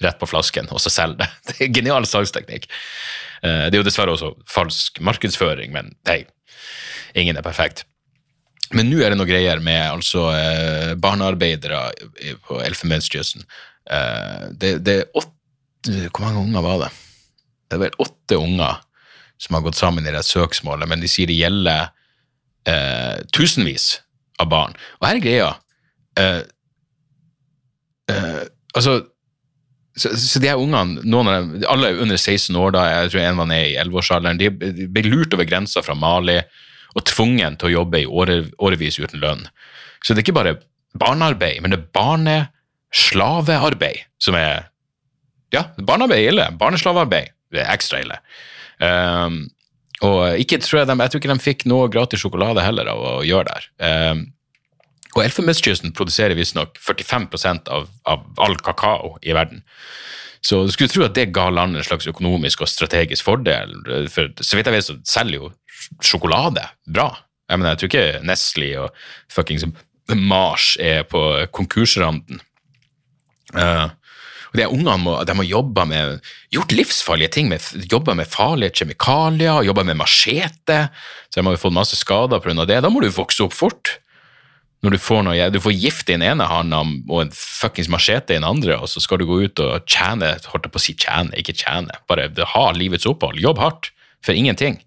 [0.00, 1.30] rett på flasken, og så selger det.
[1.50, 2.64] Det er genial salgsteknikk.
[3.44, 6.22] Eh, det er jo dessverre også falsk markedsføring, men hei,
[7.12, 7.84] ingen er perfekt.
[8.76, 11.88] Men nå er det noe greier med altså eh, barnearbeidere
[12.46, 13.42] på Elfenbenskysten.
[13.90, 16.90] Eh, det, er åtte Hvor mange unger var det?
[17.66, 18.78] Det er vel åtte unger
[19.40, 21.88] som har gått sammen i det søksmålet, men de sier det gjelder
[22.68, 23.94] eh, tusenvis
[24.42, 24.76] av barn.
[25.00, 25.52] Og her er greia
[26.20, 26.42] eh,
[28.12, 29.00] eh, Altså
[29.98, 33.10] så, så, de her ungene, noen av dem, alle er under 16 år da, jeg
[33.10, 36.36] tror en var nede i 11-årsalderen, de ble lurt over grensa fra Mali
[36.96, 39.42] og tvungen til å jobbe i åre, årevis uten lønn.
[40.02, 40.60] Så det er ikke bare
[40.98, 44.54] barnearbeid, men det er barneslavearbeid som er
[45.50, 46.46] Ja, barnearbeid er ille.
[46.58, 48.18] Barneslavearbeid det er ekstra ille.
[48.78, 49.50] Um,
[50.06, 52.98] og ikke, tror jeg, de, jeg tror ikke de fikk noe gratis sjokolade heller av
[53.02, 53.60] å gjøre det.
[53.82, 54.20] Um,
[55.16, 57.26] og Elfenbenskysten produserer visstnok 45
[57.74, 59.64] av, av all kakao i verden.
[60.40, 63.74] Så du skulle tro at det ga landet en slags økonomisk og strategisk fordel.
[64.12, 65.50] For så vidt jeg vet, så selger jo
[66.04, 67.10] sjokolade bra.
[67.50, 69.00] Jeg, mener, jeg tror ikke Nestle og
[69.32, 69.66] fuckings
[70.10, 71.20] Mars er på
[71.54, 72.40] konkursranden.
[73.54, 73.90] Uh,
[74.50, 77.50] og de Ungene må, de har jobba med, gjort livsfarlige ting.
[77.50, 80.80] Med, jobba med farlige kjemikalier, jobba med machete.
[81.30, 82.66] Så de har fått masse skader pga.
[82.66, 82.80] det.
[82.82, 84.00] Da må du vokse opp fort.
[84.82, 88.32] Når du får, noe, du får gift i den ene hånda og en fuckings machete
[88.32, 90.84] i den andre, og så skal du gå ut og tjene holdt jeg på å
[90.86, 93.36] si tjene, ikke tjene, bare ha livets opphold.
[93.44, 93.90] Jobb hardt
[94.24, 94.80] for ingenting.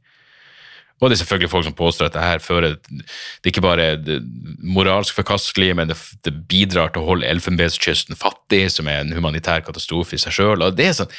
[1.04, 4.22] Og det er selvfølgelig folk som påstår at det her fører Det ikke bare er
[4.64, 9.66] moralsk forkastelig, men det, det bidrar til å holde Elfenbenskysten fattig, som er en humanitær
[9.68, 10.64] katastrofe i seg sjøl.
[10.72, 11.12] Det sånn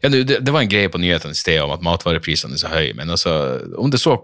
[0.00, 2.70] ja, det, det var en greie på nyhetene i sted om at matvareprisene er så
[2.72, 3.34] høye, men altså,
[3.76, 4.14] om det så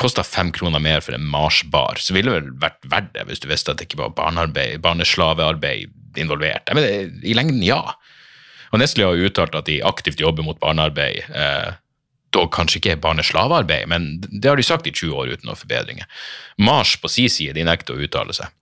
[0.00, 3.42] kosta fem kroner mer for en Mars-bar, så ville det vel vært verdt det hvis
[3.42, 6.72] du visste at det ikke var barneslavearbeid involvert.
[6.72, 7.82] Men i lengden, ja.
[8.70, 11.28] Og Nestle har uttalt at de aktivt jobber mot barnearbeid.
[11.28, 11.76] Eh,
[12.34, 16.06] dog kanskje ikke barneslavearbeid, men det har de sagt i 20 år uten noen forbedringer.
[16.62, 18.52] Mars på sin side de nekter å uttale seg.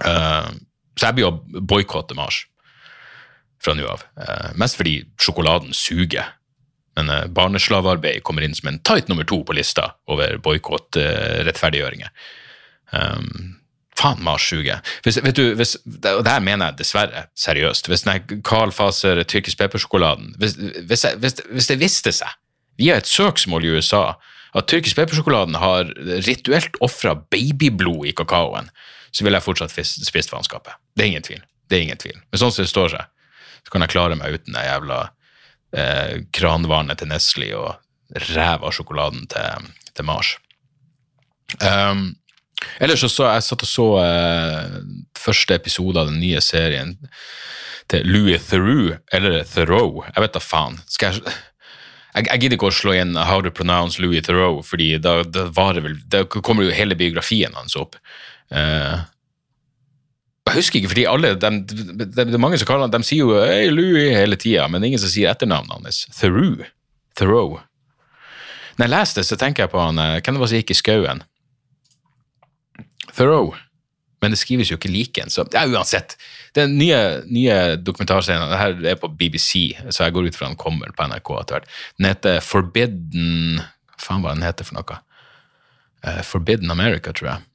[0.00, 0.48] Uh,
[0.96, 2.44] så jeg blir å boikotte Mars
[3.60, 4.04] fra nå av.
[4.16, 6.32] Uh, mest fordi sjokoladen suger.
[6.98, 12.12] Men uh, barneslavearbeid kommer inn som en tight nummer to på lista over boikottrettferdiggjøringer.
[12.96, 13.56] Um,
[14.00, 14.80] faen, Mars suger.
[15.04, 17.92] Hvis, vet du, hvis, og det her mener jeg dessverre seriøst.
[17.92, 18.06] Hvis
[18.46, 20.56] Carl Faser tyrkisk peppersjokoladen hvis,
[20.88, 21.04] hvis,
[21.50, 22.38] hvis det viste seg
[22.80, 24.04] via et søksmål i USA
[24.56, 25.92] at tyrkisk peppersjokoladen har
[26.26, 28.70] rituelt ofra babyblod i kakaoen,
[29.14, 30.74] så ville jeg fortsatt spist faenskapet.
[30.96, 31.42] Det er ingen tvil.
[31.70, 32.18] Det er ingen tvil.
[32.30, 35.00] Men sånn som det står seg, så kan jeg klare meg uten det jævla
[35.76, 40.34] eh, kranvannet til Nestle og ræva sjokoladen til, til Mars.
[41.62, 42.16] Um,
[42.82, 44.80] ellers så, så jeg satt og så eh,
[45.18, 46.96] første episode av den nye serien
[47.90, 50.78] til Louis Theroux, eller Theroux, jeg vet da faen.
[50.90, 51.38] Skal jeg
[52.14, 55.46] jeg, jeg, gidder ikke å slå inn How to pronounce Louis Theroux, fordi da, da,
[55.54, 57.98] vel, da kommer jo hele biografien hans opp.
[58.50, 59.00] Uh,
[60.50, 63.22] jeg husker ikke, fordi alle, de, de, de, de mange som kaller han, de sier
[63.22, 66.04] jo hey, Louis hele tida, men ingen som sier etternavnet hans.
[66.18, 66.66] Theroux.
[67.18, 67.60] Theroux.
[68.78, 70.72] Når jeg leser det, så tenker jeg på han eh, Hvem det var som gikk
[70.72, 71.24] i skauen?
[73.12, 73.58] Theroux
[74.20, 75.32] men det skrives jo ikke like en.
[75.32, 76.16] Så ja, uansett.
[76.56, 76.98] Den nye,
[77.30, 81.30] nye dokumentarserien her er på BBC, så jeg går ut fra den kommer på NRK
[81.40, 81.68] etter hvert.
[81.98, 83.60] Den heter Forbidden
[84.00, 84.98] faen hva den heter for noe?
[86.00, 87.46] Uh, Forbidden America, tror jeg.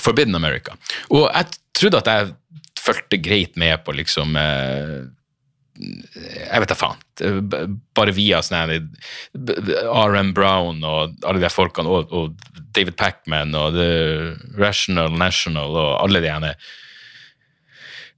[0.00, 0.76] Forbidden America.
[1.10, 2.34] Og jeg trodde at jeg
[2.80, 5.00] fulgte greit med på liksom uh,
[5.80, 6.98] jeg vet da faen.
[7.96, 8.90] Bare via sånn
[9.32, 15.94] RM Brown og alle de folkene, og, og David Pacman og The Rational National og
[16.02, 16.52] alle de ene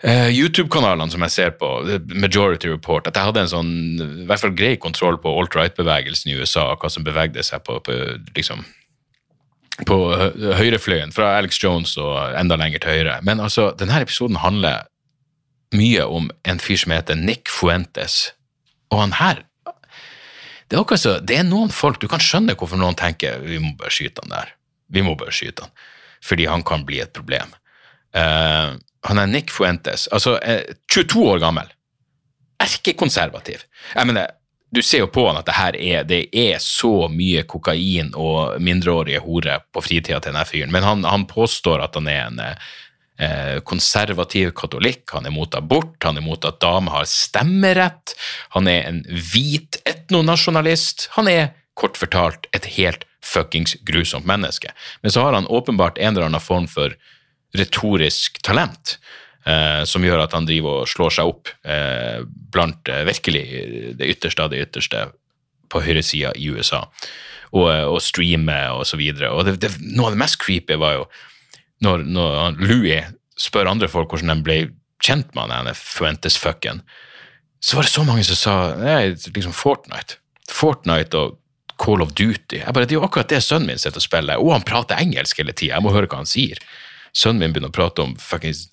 [0.06, 1.70] uh, YouTube-kanalene som jeg ser på,
[2.12, 6.38] Majority Report, at jeg hadde en sånn i hvert fall grei kontroll på alt-right-bevegelsen i
[6.38, 7.98] USA, og hva som bevegde seg på, på
[8.36, 8.64] liksom
[9.88, 9.96] på
[10.58, 13.14] høyrefløyen, fra Alex Jones og enda lenger til høyre.
[13.24, 14.84] Men altså, denne episoden handler
[15.72, 18.34] mye om en fyr som heter Nick Fuentes.
[18.92, 19.42] Og han her
[20.72, 23.74] det er, så, det er noen folk Du kan skjønne hvorfor noen tenker vi må
[23.76, 24.54] bare skyte han der.
[24.88, 25.74] Vi må bare skyte han.
[26.24, 27.52] Fordi han kan bli et problem.
[28.16, 31.72] Uh, han er Nick Fuentes, altså uh, eh, 22 år gammel.
[32.62, 33.64] Erkekonservativ.
[33.94, 34.36] Jeg mener,
[34.72, 38.62] du ser jo på han at det her er, det er så mye kokain og
[38.62, 42.40] mindreårige horer på fritida til denne fyren, men han, han, påstår at han er en
[43.22, 48.14] Eh, konservativ katolikk, han er mot abort, han er mot at damer har stemmerett,
[48.56, 51.10] han er en hvit etnonasjonalist.
[51.18, 54.72] Han er kort fortalt et helt fuckings grusomt menneske.
[55.04, 56.96] Men så har han åpenbart en eller annen form for
[57.58, 58.96] retorisk talent.
[59.42, 62.22] Eh, som gjør at han driver og slår seg opp eh,
[62.54, 63.42] blant eh, virkelig
[63.98, 65.08] det ytterste av det ytterste
[65.72, 66.84] på høyresida i USA.
[67.50, 69.32] Og, eh, og streamer og så videre.
[69.34, 71.08] Og det, det, noe av det mest creepy var jo
[71.82, 73.10] når, når Louis
[73.40, 74.58] spør andre folk hvordan de ble
[75.02, 76.84] kjent med denne Fuentes-fucken,
[77.62, 80.20] så var det så mange som sa nei, liksom Fortnite.
[80.50, 81.38] Fortnite og
[81.82, 82.60] Call of Duty.
[82.60, 85.00] Jeg bare, Det er jo akkurat det sønnen min sitter og spiller, og han prater
[85.02, 85.74] engelsk hele tida.
[85.74, 86.60] Jeg må høre hva han sier.
[87.12, 88.68] Sønnen min begynner å prate om fuckings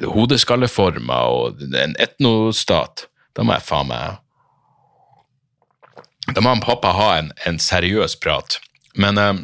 [0.00, 3.06] hodeskalleformer og en etnostat.
[3.36, 4.20] Da må jeg faen meg
[6.32, 8.58] Da må han pappa ha en, en seriøs prat.
[8.96, 9.42] Men um,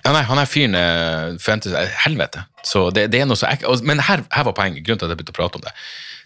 [0.00, 2.46] ja, nei, han er fyren eh, forventes Helvete.
[2.64, 3.84] Så det, det, er noe så ekkelt.
[3.84, 5.74] Men her, her, var poenget, grunnen til at jeg begynte å prate om det.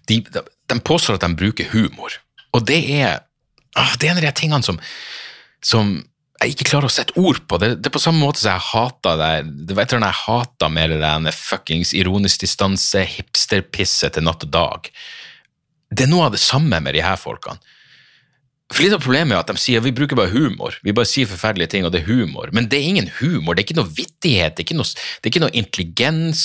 [0.07, 2.15] De, de, de påstår at de bruker humor,
[2.55, 3.25] og det er
[3.75, 4.79] ah, det er en av de tingene som,
[5.65, 5.95] som
[6.43, 7.59] jeg ikke klarer å sette ord på.
[7.63, 9.31] Det, det er på samme måte som jeg hata det
[9.71, 14.91] Det var jeg hata med det der fuckings ironisk distanse, hipsterpisset til natt og dag.
[15.95, 17.63] Det er noe av det samme med de her folkene.
[18.73, 20.79] For Litt av problemet er at de sier vi bruker bare humor.
[20.87, 22.49] Vi bare sier forferdelige ting, og det er humor.
[22.57, 25.29] Men det er ingen humor, det er ikke noe vittighet, det er ikke noe, det
[25.29, 26.45] er ikke noe intelligens.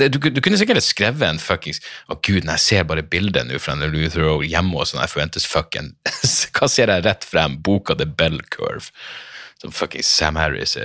[0.00, 3.60] Du, du, kunne sikkert skrevet en fuckings Å, gud, når jeg ser bare bildet nå
[3.60, 5.92] fra Luther og hjemme og sånn, jeg forventes fucken
[6.56, 7.58] Hva ser jeg rett frem?
[7.60, 8.88] Boka The Bell Curve,
[9.60, 10.78] som fuckings Sam Harris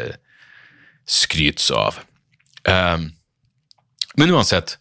[1.06, 2.02] skryter av.
[2.68, 3.14] Um,
[4.20, 4.76] men uansett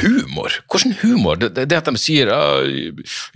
[0.00, 0.54] humor.
[0.70, 1.36] Hvordan humor?
[1.36, 2.64] Det, det, at de sier at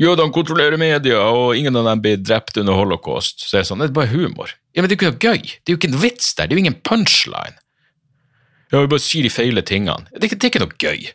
[0.01, 3.45] jødene kontrollerer media, og ingen av dem blir drept under holocaust.
[3.45, 4.55] Så er det sånn, det er bare humor.
[4.73, 5.53] Ja, Men det er jo ikke noe gøy.
[5.61, 6.49] Det er jo ikke en vits der.
[6.49, 7.61] Det er jo ingen punchline.
[8.73, 10.09] Ja, vi bare sier de feile tingene.
[10.17, 11.07] Det, det er ikke noe gøy.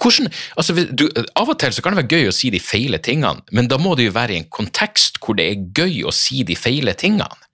[0.00, 1.04] Hvordan, altså, du,
[1.36, 3.76] av og til så kan det være gøy å si de feile tingene, men da
[3.80, 6.94] må det jo være i en kontekst hvor det er gøy å si de feile
[6.98, 7.46] tingene.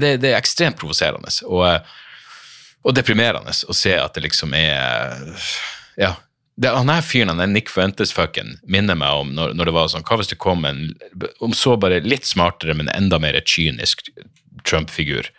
[0.00, 1.90] Det, det er ekstremt provoserende og,
[2.82, 5.16] og deprimerende å se at det liksom er
[6.00, 6.16] Ja.
[6.54, 9.86] Det, han her fyren, han er Nick Fuentes-fucken, minner meg om når, når det var
[9.88, 10.82] sånn Hva hvis det kom en
[11.40, 14.10] om så bare litt smartere, men enda mer kynisk
[14.68, 15.30] Trump-figur?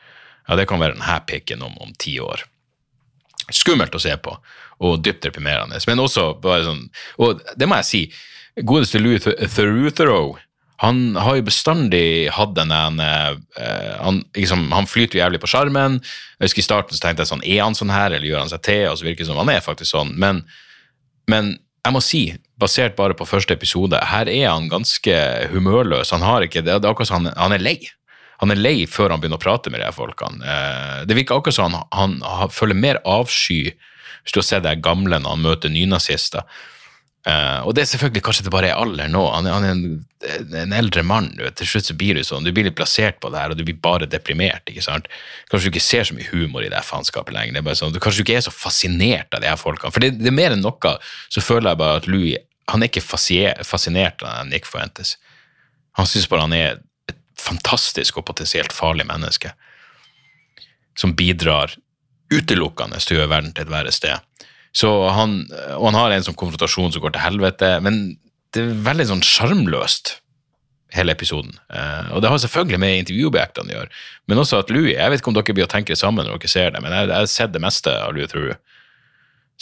[0.47, 2.41] Ja, det kan være den her pikken om, om ti år.
[3.53, 4.33] Skummelt å se på,
[4.83, 5.77] og dypt deprimerende.
[5.87, 6.87] Men også bare sånn
[7.21, 8.01] Og det må jeg si,
[8.65, 9.21] godeste Louis
[9.93, 10.41] Theroux
[10.81, 15.99] han har jo bestandig hatt den der eh, han, liksom, han flyter jævlig på sjarmen.
[16.39, 18.51] Jeg husker I starten så tenkte jeg sånn, er han sånn her, eller gjør han
[18.51, 18.87] seg til?
[18.89, 20.15] Og så virker det som han er faktisk sånn.
[20.19, 20.41] Men,
[21.29, 21.53] men
[21.85, 22.23] jeg må si,
[22.59, 25.17] basert bare på første episode, her er han ganske
[25.53, 26.13] humørløs.
[26.15, 27.77] Han har ikke, det, er akkurat som han, han er lei.
[28.41, 30.41] Han er lei før han begynner å prate med de folkene.
[30.41, 33.65] Eh, det virker akkurat som han, han, han føler mer avsky
[34.23, 36.47] hvis du har sett de gamle når han møter nynazister.
[37.23, 39.21] Eh, og det er selvfølgelig kanskje det bare er alder nå.
[39.31, 39.83] Han, han er en,
[40.63, 41.29] en eldre mann.
[41.39, 41.43] Du.
[41.55, 43.63] Til slutt så blir du sånn, du blir litt plassert på det her, og du
[43.67, 44.67] blir bare deprimert.
[44.67, 45.07] ikke sant?
[45.51, 47.55] Kanskje du ikke ser så mye humor i det faenskapet lenger.
[47.55, 49.93] Det er bare sånn, du, kanskje du ikke er så fascinert av de her folkene.
[49.95, 50.97] For det, det er mer enn noe
[51.31, 55.17] så føler jeg bare at Louis han er ikke fascinert av Nick Fuentes.
[55.99, 56.77] Han syns bare han er
[57.11, 59.51] et fantastisk og potensielt farlig menneske.
[60.95, 61.75] Som bidrar
[62.33, 64.23] utelukkende til å gjøre verden til et verre sted.
[64.73, 65.43] Så han,
[65.77, 68.03] og han har en sånn konfrontasjon som går til helvete, men
[68.53, 70.17] det er veldig sånn sjarmløst,
[70.93, 71.55] hele episoden.
[71.73, 75.21] Eh, og det har selvfølgelig med intervjuobjektene å gjøre, men også at Louis Jeg vet
[75.21, 77.29] ikke om dere blir å tenke det sammen når dere ser det, men jeg, har
[77.31, 78.59] sett det meste av Louis Theroux.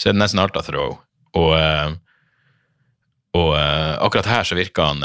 [0.00, 1.00] Sett nesten alt av Theroux.
[1.40, 1.94] Og, eh,
[3.40, 5.00] og eh, akkurat her så virker han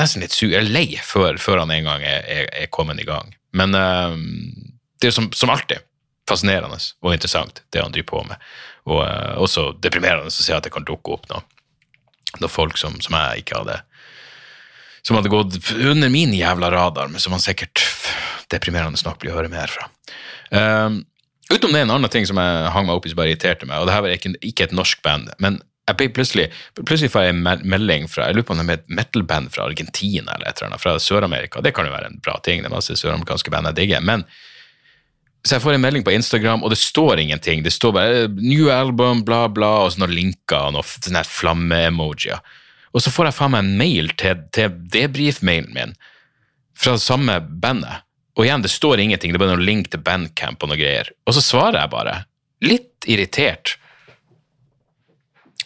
[0.00, 3.08] nesten litt sur, eller lei før, før han en gang er, er, er kommet i
[3.08, 3.34] gang.
[3.52, 5.84] Men det er som, som alltid
[6.28, 8.40] fascinerende og interessant, det han driver på med.
[8.90, 11.44] Og eh, også deprimerende å se at det kan dukke opp noe,
[12.40, 13.74] da folk som, som jeg ikke hadde
[15.04, 17.82] Som hadde gått under min jævla radar, men som han sikkert
[18.52, 19.88] deprimerende nok blir å høre mer fra.
[20.52, 21.00] Um,
[21.50, 23.80] utenom det en annen ting som jeg hang meg opp i som bare irriterte meg,
[23.80, 26.44] og det her var ikke, ikke et norsk band, men jeg ble plutselig,
[26.78, 29.64] plutselig får jeg en melding fra jeg lurer på om det er et metal-band fra
[29.66, 31.62] Argentina eller et eller annet, fra Sør-Amerika.
[31.64, 34.04] Det kan jo være en bra ting, det er masse søramerikanske band jeg digger.
[34.06, 34.22] men
[35.42, 37.64] så jeg får en melding på Instagram, og det står ingenting.
[37.64, 42.38] Det står bare 'new album', bla, bla, og så noen linker og sånne flamme-emojier.
[42.94, 45.94] Og så får jeg faen meg en mail til, til debrief-mailen min
[46.78, 48.06] fra samme bandet.
[48.36, 51.10] Og igjen, det står ingenting, det er bare noen link til bandcamp og noe greier.
[51.26, 52.16] Og så svarer jeg bare,
[52.62, 53.76] litt irritert.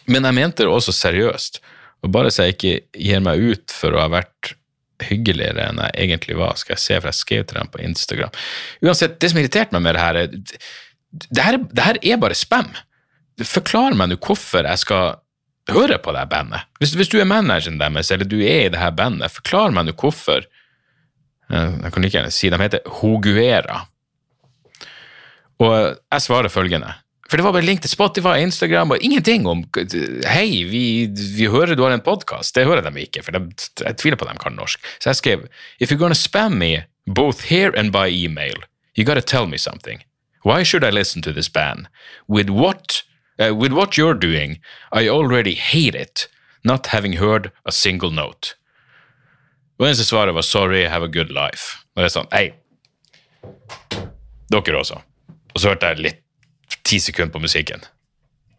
[0.07, 1.61] Men jeg mente det også seriøst,
[2.03, 4.56] og bare så jeg ikke gir meg ut for å ha vært
[5.03, 8.33] hyggeligere enn jeg egentlig var, skal jeg se, for jeg skrev til dem på Instagram.
[8.81, 10.27] Uansett, det som irriterte meg med det her, er
[11.27, 12.71] det her, det her er bare spam.
[13.45, 15.19] Forklar meg nå hvorfor jeg skal
[15.71, 16.65] høre på det her bandet.
[16.79, 19.87] Hvis, hvis du er manageren deres, eller du er i det her bandet, forklar meg
[19.89, 20.45] nå hvorfor.
[21.51, 23.83] Eh, Jeg kan like gjerne si de heter Hoguera.
[25.63, 25.73] Og
[26.13, 26.93] jeg svarer følgende.
[27.27, 29.65] For det var bare link til Spotify, Instagram og ingenting om
[30.31, 32.55] Hei, vi, vi hører du har en podkast.
[32.55, 33.41] Det hører de ikke, for de,
[33.83, 34.83] jeg tviler på at de kan norsk.
[34.99, 35.47] Så jeg skrev
[35.79, 38.55] If you're gonna spam me both here and by email,
[38.95, 40.03] you gotta tell me something.
[40.45, 41.87] Why should I listen to this band?
[42.29, 43.03] With what,
[43.39, 44.59] uh, with what you're doing,
[44.93, 46.29] I already hate it,
[46.63, 48.55] not having heard a single note.
[49.79, 51.83] Og eneste svaret var sorry, have a good life.
[51.95, 52.53] Og det er sånn, hei,
[54.49, 55.01] dere også.
[55.53, 56.23] Og så hørte jeg litt
[56.87, 57.83] ti sekunder på musikken,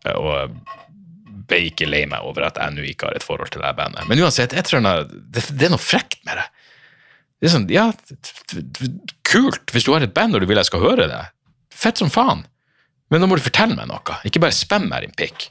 [0.05, 0.55] eh, og
[1.49, 4.05] ble ikke lei meg over at jeg nå ikke har et forhold til det bandet.
[4.09, 6.47] Men uansett, jeg tror det, det er noe frekt med det.
[7.39, 7.87] Det er sånn, ja,
[9.29, 11.23] kult hvis du har et band og du vil jeg skal høre det.
[11.73, 12.43] Fett som faen.
[13.09, 15.49] Men nå må du fortelle meg noe, ikke bare spam meg din pikk.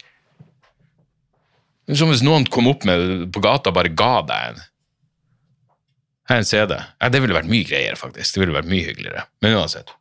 [1.97, 4.65] Som hvis noen kom opp med på gata og bare ga deg en
[6.27, 6.75] her er en CD.
[6.75, 8.35] Ja, det ville vært mye greier, faktisk.
[8.35, 9.23] Det ville vært mye hyggeligere.
[9.43, 9.93] Men uansett.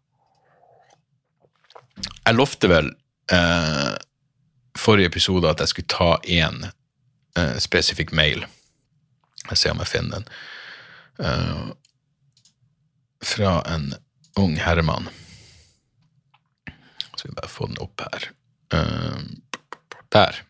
[1.97, 2.90] Jeg lovte vel
[3.32, 3.94] eh,
[4.76, 6.66] forrige episode at jeg skulle ta én
[7.38, 8.44] eh, spesifikk mail.
[9.51, 10.28] Jeg ser om jeg finner den.
[11.22, 11.70] Eh,
[13.26, 13.94] fra en
[14.36, 15.09] ung herremann.
[17.16, 18.30] Skal vi bare få den opp her.
[18.76, 19.22] Eh,
[20.12, 20.42] der.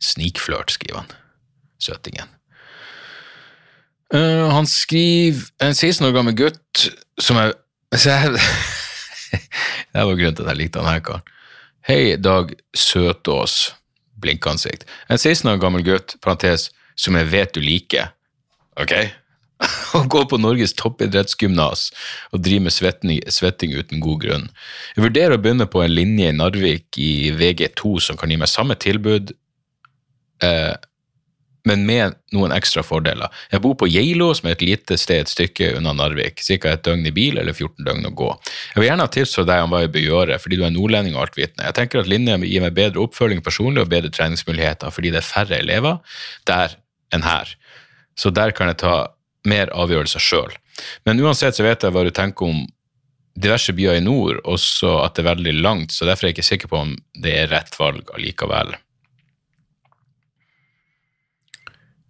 [0.00, 1.12] Snikflørt, skriver han.
[1.80, 2.28] Søtingen.
[4.14, 6.82] Uh, han skriver En 16 år gammel gutt
[7.18, 7.54] som er
[8.02, 8.40] så jeg,
[9.92, 11.32] Det var grunnen til at jeg likte han her karen.
[11.84, 13.74] Hei, Dag Søtås.
[14.20, 14.86] Blinkansikt.
[15.12, 18.14] En 16 år gammel gutt, parentes, som jeg vet du liker.
[18.80, 18.94] Ok?
[19.96, 21.86] Å går på Norges toppidrettsgymnas
[22.32, 24.48] og driver med svetting, svetting uten god grunn.
[24.96, 28.50] Jeg vurderer å begynne på en linje i Narvik i VG2 som kan gi meg
[28.50, 29.34] samme tilbud,
[30.42, 30.74] eh,
[31.64, 33.32] men med noen ekstra fordeler.
[33.52, 36.42] Jeg bor på Geilo, som er et lite sted et stykke unna Narvik.
[36.44, 36.74] Ca.
[36.74, 38.30] et døgn i bil eller 14 døgn å gå.
[38.74, 40.74] Jeg vil gjerne ha tips fra deg om hva jeg bør gjøre, fordi du er
[40.74, 41.64] nordlending og altvitende.
[41.70, 45.28] Jeg tenker at linja gir meg bedre oppfølging personlig og bedre treningsmuligheter, fordi det er
[45.30, 46.76] færre elever der
[47.14, 47.56] enn her.
[48.20, 48.96] Så der kan jeg ta
[49.48, 50.52] mer avgjørelser sjøl.
[51.08, 52.64] Men uansett så vet jeg hva du tenker om
[53.40, 56.50] diverse byer i nord, også at det er veldig langt, så derfor er jeg ikke
[56.52, 56.94] sikker på om
[57.24, 58.76] det er rett valg allikevel.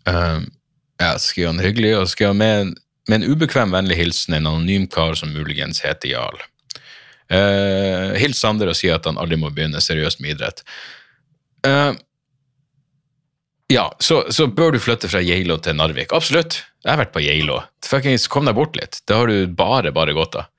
[0.08, 0.48] Um,
[1.18, 2.74] skal gjøre han hyggelig, og skal med,
[3.10, 6.42] med en ubekvem, vennlig hilsen en anonym kar som muligens heter Jarl.
[7.32, 10.60] Uh, hils Sander og si at han aldri må begynne seriøst med idrett.
[11.66, 11.96] Uh,
[13.72, 16.12] ja, så, så, bør du flytte fra Geilo til Narvik.
[16.12, 16.60] Absolutt.
[16.84, 17.62] Jeg har vært på Geilo.
[17.84, 19.00] Fuckings kom deg bort litt.
[19.08, 20.50] Det har du bare, bare godt av.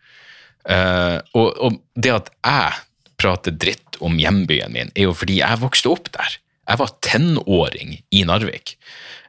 [0.66, 2.80] Uh, og, og, det at jeg
[3.22, 6.40] prater dritt om hjembyen min, er jo fordi jeg vokste opp der.
[6.66, 8.74] Jeg var tenåring i Narvik.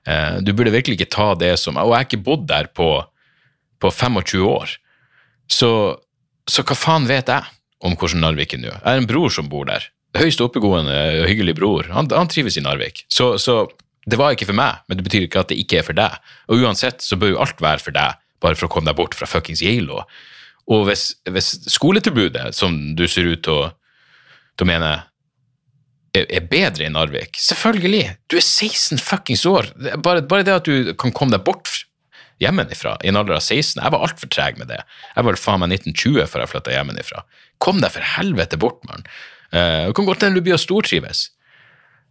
[0.07, 2.91] Uh, du burde virkelig ikke ta det som Og jeg har ikke bodd der på,
[3.83, 4.77] på 25 år.
[5.51, 5.71] Så,
[6.47, 7.43] så, hva faen vet jeg
[7.87, 8.71] om hvordan Narvik er nå?
[8.71, 11.89] Jeg har en bror som bor der høyst oppegående og hyggelig bror.
[11.93, 13.05] Han, han trives i Narvik.
[13.13, 13.65] Så, så,
[14.07, 16.17] det var ikke for meg, men det betyr ikke at det ikke er for deg.
[16.49, 19.17] Og uansett så bør jo alt være for deg, bare for å komme deg bort
[19.19, 20.05] fra fuckings Geilo.
[20.73, 24.93] Og hvis, hvis, skoletilbudet, som du ser ut til å mene,
[26.25, 28.17] er, bedre i Narvik Selvfølgelig!
[28.31, 29.69] Du er 16 fuckings år.
[30.03, 31.85] Bare, bare, det at du kan komme deg bort
[32.43, 34.83] hjemmefra i en alder av 16 Jeg var altfor treg med det.
[35.15, 37.25] Jeg var faen meg 1920 før jeg flytta hjemmefra.
[37.65, 39.07] Kom deg for helvete bort, mann.
[39.55, 41.31] Uh, det kan godt hende du blir og stortrives.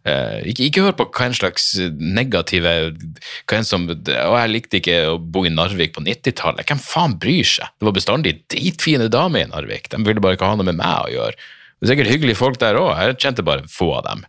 [0.06, 1.64] Uh, ikke, ikke, hør på hva en slags
[1.98, 6.66] negative hva en som, å, jeg likte ikke å bo i Narvik på 90-tallet.
[6.66, 7.74] Hvem faen bryr seg?
[7.74, 9.90] Det var bestandig dritfine damer i Narvik.
[9.90, 11.48] De ville bare ikke ha noe med meg å gjøre.
[11.76, 12.92] Det er sikkert hyggelige folk der òg.
[12.96, 14.24] Jeg kjente bare få av dem.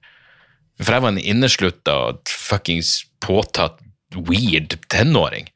[0.82, 1.96] For jeg var en inneslutta,
[2.30, 3.80] fuckings påtatt
[4.28, 5.48] weird tenåring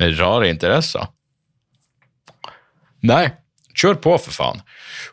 [0.00, 1.08] med rare interesser.
[3.06, 3.30] Nei,
[3.80, 4.62] Kjør på, for faen.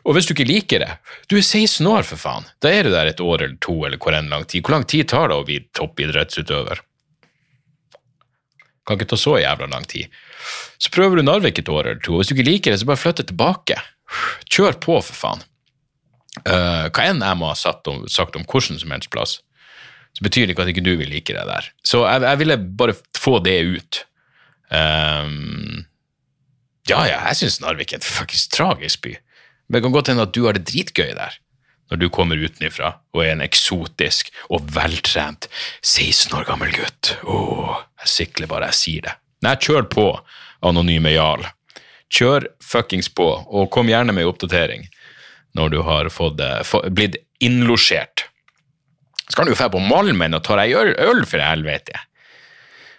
[0.04, 0.90] Og hvis du ikke liker det,
[1.30, 2.48] du er 16 år, for faen.
[2.62, 4.64] Da er du der et år eller to, eller hvor enn lang tid.
[4.66, 6.82] Hvor lang tid tar det å bli toppidrettsutøver?
[8.88, 10.10] Kan ikke ta så jævla lang tid.
[10.82, 12.88] Så prøver du Narvik et år eller to, og hvis du ikke liker det, så
[12.88, 13.78] bare flytt tilbake.
[14.50, 15.46] Kjør på, for faen.
[16.46, 19.38] Uh, hva enn jeg må ha sagt om, sagt om hvordan som helst plass,
[20.16, 21.70] så betyr det ikke at ikke du vil like det der.
[21.86, 24.00] Så jeg, jeg ville bare få det ut.
[24.70, 25.84] Um,
[26.88, 29.14] ja, ja, jeg syns Narvik er en fuckings tragisk by.
[29.68, 31.36] Men det kan godt hende at du har det dritgøy der,
[31.92, 35.48] når du kommer utenfra og er en eksotisk og veltrent
[35.84, 37.14] 16 år gammel gutt.
[37.28, 39.14] Oh, jeg sikler bare jeg sier det.
[39.44, 40.08] Nei, kjør på,
[40.66, 41.44] anonyme Jarl.
[42.10, 44.88] Kjør fuckings på, og kom gjerne med oppdatering
[45.58, 48.26] når du har fått, få, blitt innlosjert.
[49.28, 51.98] Så kan du jo dra på Malmen og ta deg øl, øl, for helvete.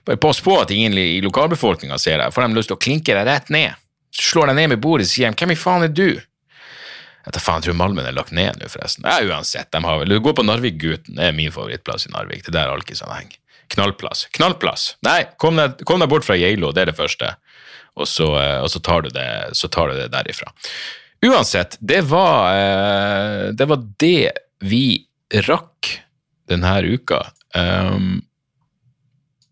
[0.06, 3.16] Bare pass på at ingen i lokalbefolkninga ser deg, får de lyst til å klinke
[3.16, 3.78] deg rett ned.
[4.16, 6.22] Slår deg ned med bordet og sier 'Hvem i faen er du?'
[7.30, 9.06] Jeg faen, jeg tror Malmen er lagt ned nå, forresten.
[9.06, 12.42] Ja, uansett, de har vel Gå på Narvik-gutten, det er min favorittplass i Narvik.
[12.46, 13.38] Det er der alkisene henger.
[13.70, 14.26] Knallplass.
[14.34, 14.96] Knallplass!
[15.06, 17.36] Nei, kom deg, kom deg bort fra Geilo, det er det første.
[18.00, 20.50] Og så, eh, og så, tar, du det, så tar du det derifra.
[21.26, 24.32] Uansett, det var, eh, det var det
[24.64, 25.06] vi
[25.46, 25.92] rakk
[26.50, 27.22] denne uka.
[27.56, 28.22] Um,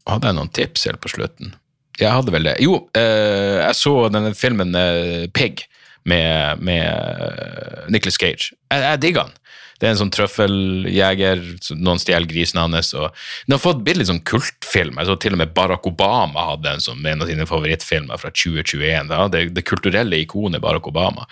[0.07, 1.55] hadde jeg noen tips helt på slutten?
[1.97, 2.55] Jeg hadde vel det.
[2.63, 5.65] Jo, eh, jeg så denne filmen eh, Pig
[6.07, 8.53] med, med uh, Nicholas Cage.
[8.71, 9.36] Jeg, jeg digger han.
[9.77, 11.43] Det er en sånn trøffeljeger,
[11.77, 12.93] noen stjeler grisen hans.
[12.97, 13.11] og
[13.45, 14.97] Den har fått blitt litt sånn kultfilm.
[14.97, 18.33] Jeg så til og med Barack Obama hadde en som en av sine favorittfilmer fra
[18.33, 19.13] 2021.
[19.13, 21.27] Ja, det, det kulturelle ikonet Barack Obama.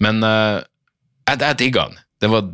[0.00, 0.62] Men uh,
[1.28, 2.02] jeg, digger den.
[2.24, 2.50] Den var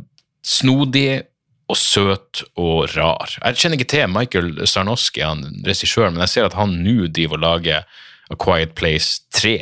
[0.47, 1.23] snodig,
[1.67, 3.33] og søt og rar.
[3.41, 7.39] Jeg kjenner ikke til Michael Sarnowski, han regissøren, men jeg ser at han nå driver
[7.39, 7.83] og lager
[8.31, 9.57] A Quiet Place 3.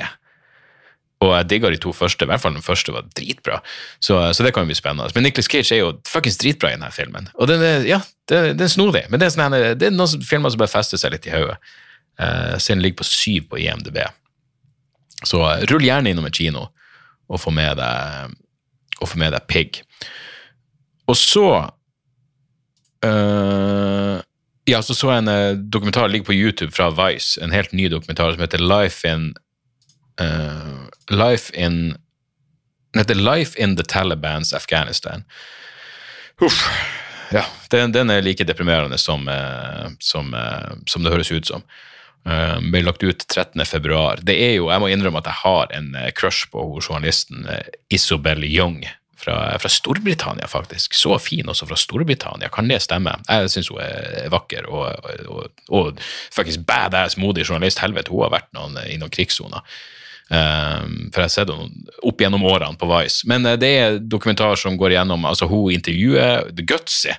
[1.26, 3.61] Og jeg digga de to første, i hvert fall den første var dritbra.
[4.03, 5.09] Så, så det kan jo bli spennende.
[5.15, 7.30] Men Nicholas Cage er jo fuckings dritbra i denne filmen.
[7.36, 10.53] Og den er, ja, den, er snodig, men det er, sånne, det er noen filmer
[10.53, 11.57] som bare fester seg litt i hodet.
[12.15, 13.99] Uh, så den ligger på syv på IMDb.
[15.26, 16.69] Så uh, rull gjerne innom en kino
[17.26, 18.36] og få med deg,
[19.01, 19.82] og få med deg Pig.
[21.09, 21.47] Og så
[23.05, 24.21] Uh,
[24.65, 28.32] ja, så så jeg en dokumentar ligger på YouTube fra Vice, en helt ny dokumentar
[28.34, 29.36] som heter Life in
[30.21, 31.97] uh, Life in
[32.93, 35.26] Den heter Life in the Taliban's Afghanistan.
[36.41, 36.70] Uff.
[37.32, 41.66] Ja, den, den er like deprimerende som, eh, som, eh, som det høres ut som.
[42.26, 43.62] Uh, ble lagt ut 13.
[43.70, 44.18] februar.
[44.24, 47.45] Det er jo, Jeg må innrømme at jeg har en crush på journalisten
[47.93, 48.80] Isobel Young
[49.26, 50.93] fra, fra, Storbritannia, faktisk.
[50.93, 52.49] Så fin også fra Storbritannia.
[52.49, 53.18] Kan det stemme?
[53.30, 56.01] Jeg syns hun er vakker og, og, og, og,
[56.34, 57.82] faktisk badass, modig journalist.
[57.84, 59.62] Helvete, hun har vært noen, i noen krigssoner.
[60.26, 63.28] Um, for jeg har sett henne opp gjennom årene på Vice.
[63.30, 67.13] Men det er dokumentar som går igjennom altså Hun intervjuer The Gutsy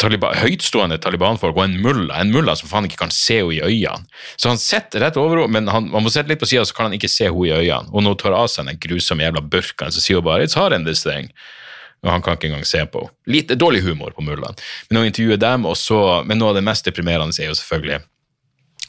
[0.00, 3.60] Taliban, høytstående Taliban-folk og en mulla en mulla som faen ikke kan se henne i
[3.60, 4.08] øynene.
[4.40, 6.76] Så han sitter rett over henne, men han, man må sitte litt på sida, så
[6.76, 7.92] kan han ikke se henne i øynene.
[7.92, 10.76] Og hun tar av seg den grusomme jævla burkaen, så sier hun bare 'It's hard
[10.76, 11.28] in this thing'.
[12.00, 13.16] Og han kan ikke engang se på henne.
[13.26, 14.56] Litt dårlig humor på mullaen.
[14.88, 18.00] Men hun intervjuer dem, og så, men noe av det mest deprimerende er jo selvfølgelig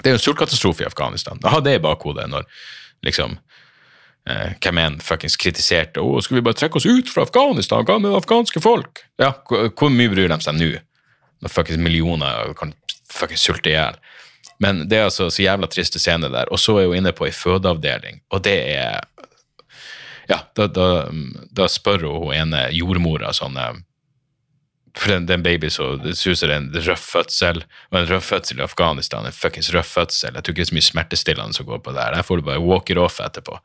[0.01, 1.37] Det er jo en sultkatastrofe i Afghanistan.
[1.43, 2.47] Ha det i bakhodet når
[3.05, 3.37] liksom
[4.29, 7.99] eh, hvem enn fuckings kritiserte oh, skal vi bare trekke oss ut fra Afghanistan, hva
[8.01, 9.03] med afghanske folk?
[9.21, 10.71] Ja, hvor, mye bryr de seg nå?
[11.41, 12.75] når fuckings millioner kan
[13.09, 13.95] fuckings sulte i hjel.
[14.61, 16.51] Men det er altså så jævla triste scene der.
[16.53, 19.01] Og så er hun inne på ei fødeavdeling, og det er
[20.29, 21.09] Ja, da, da,
[21.51, 23.79] da spør hun ene jordmora sånn eh,
[24.97, 28.27] For det er en baby så det suser er en røff fødsel, og en røff
[28.33, 30.35] fødsel i Afghanistan, en fuckings røff fødsel.
[30.35, 32.15] Jeg tror ikke det er så mye smertestillende som går på der.
[32.15, 33.59] Der får du bare walk it off etterpå.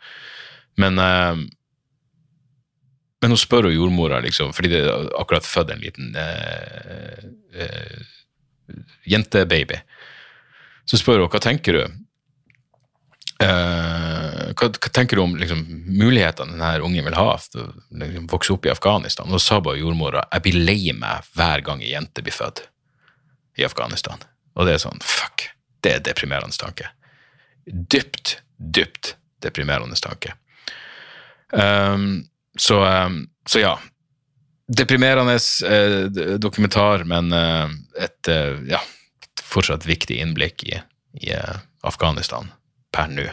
[0.78, 1.46] Men uh,
[3.22, 7.24] men hun spør jo jordmora, liksom, fordi det er akkurat født en liten eh,
[7.58, 8.02] eh,
[9.08, 9.78] jentebaby.
[10.86, 11.80] Så spør hun hva tenker du
[13.42, 15.62] eh, hva, hva, tenker du om liksom,
[15.98, 17.66] mulighetene denne ungen vil ha å
[18.02, 19.30] liksom, vokse opp i Afghanistan?
[19.32, 22.66] Og sa bare jordmora jeg blir lei meg hver gang ei jente blir født
[23.56, 24.22] i Afghanistan.
[24.56, 25.48] Og det er sånn, fuck,
[25.84, 26.90] det er deprimerende tanke.
[27.66, 30.36] Dypt, dypt deprimerende tanke.
[31.52, 32.24] Um,
[32.58, 33.76] så, um, så ja.
[34.66, 35.36] Deprimerende
[35.68, 38.80] eh, dokumentar, men eh, et eh, ja,
[39.38, 40.80] fortsatt viktig innblikk i,
[41.22, 42.50] i eh, Afghanistan
[42.96, 43.28] per nå.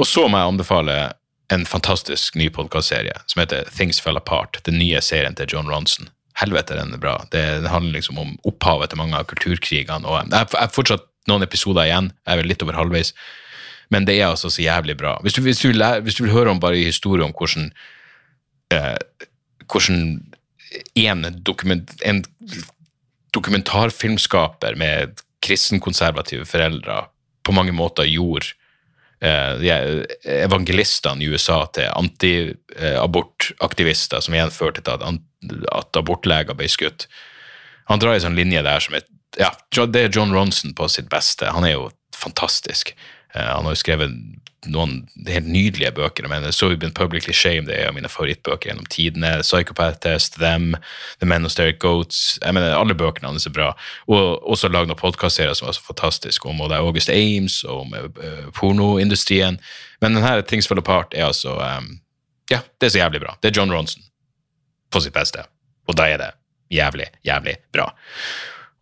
[0.00, 0.96] Og så må jeg anbefale
[1.52, 4.60] en fantastisk ny podkastserie som heter Things Fell Apart.
[4.68, 6.08] Den nye serien til John Ronson.
[6.40, 7.18] Helvete, den er bra.
[7.32, 10.08] Det, handler liksom om opphavet til mange av kulturkrigene.
[10.08, 13.12] og Jeg har fortsatt noen episoder igjen, jeg er vel litt over halvveis,
[13.94, 15.18] men det er altså så jævlig bra.
[15.22, 17.68] Hvis du, hvis du, vil, hvis du vil, høre om bare historie om hvordan
[18.72, 19.28] eh,
[19.70, 20.00] hvordan
[20.96, 22.24] en, dokument, en
[23.36, 27.04] dokumentarfilmskaper med kristenkonservative foreldre
[27.44, 28.54] på mange måter gjorde
[29.22, 35.02] evangelistene i USA til antiabortaktivister, som igjen førte til at,
[35.70, 37.06] at abortleger ble skutt.
[37.90, 39.04] Han drar en sånn linje der som er
[39.38, 39.50] ja,
[39.86, 41.46] Det er John Ronson på sitt beste.
[41.54, 41.84] Han er jo
[42.16, 42.92] fantastisk.
[43.34, 44.10] Eh, han har jo skrevet
[44.70, 46.28] noen helt nydelige bøker.
[46.30, 49.40] Men So You've Been Publicly Shamed er mine favorittbøker gjennom tidene.
[49.42, 50.76] Psychopath Test, Them,
[51.20, 52.38] The Men of Steric Goats.
[52.42, 53.72] jeg mener, Alle bøkene hans er bra.
[54.08, 57.94] Og også lagd noen podkastserier som var så fantastiske, om er August Ames og om
[57.94, 59.58] uh, pornoindustrien.
[60.00, 61.98] Men denne Things Fall Apart er altså um,
[62.50, 63.36] Ja, det er så jævlig bra.
[63.42, 64.02] Det er John Ronson
[64.92, 65.44] på sitt beste.
[65.88, 66.30] Og da er det
[66.70, 67.90] jævlig, jævlig bra.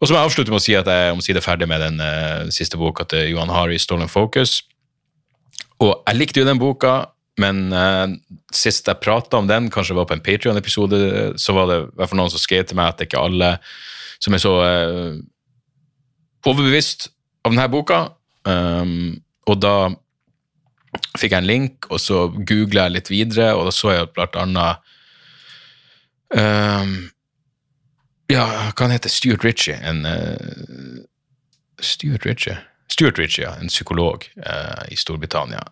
[0.01, 2.01] Og så må jeg avslutte med å si at jeg omsider er ferdig med den
[2.01, 4.63] uh, siste boka til Johan Harry, Stolen Focus.
[5.81, 6.95] Og jeg likte jo den boka,
[7.41, 8.11] men uh,
[8.53, 10.99] sist jeg prata om den, kanskje det var på en Patrion-episode,
[11.41, 13.55] så var det hvert noen som skrev til meg at det ikke alle
[14.21, 15.17] som er så uh,
[16.45, 17.09] overbevist
[17.45, 18.03] av denne boka.
[18.45, 19.75] Um, og da
[21.19, 24.37] fikk jeg en link, og så googla jeg litt videre, og da så jeg blant
[24.41, 24.93] annet
[26.37, 26.97] um,
[28.31, 28.45] Ja,
[28.77, 29.79] hva heter Stuart Ritchie?
[29.81, 31.01] En uh,
[31.81, 32.59] Stuart Ritchie?
[32.91, 35.63] Stuart Ritchie, en psykolog eh, i Storbritannia,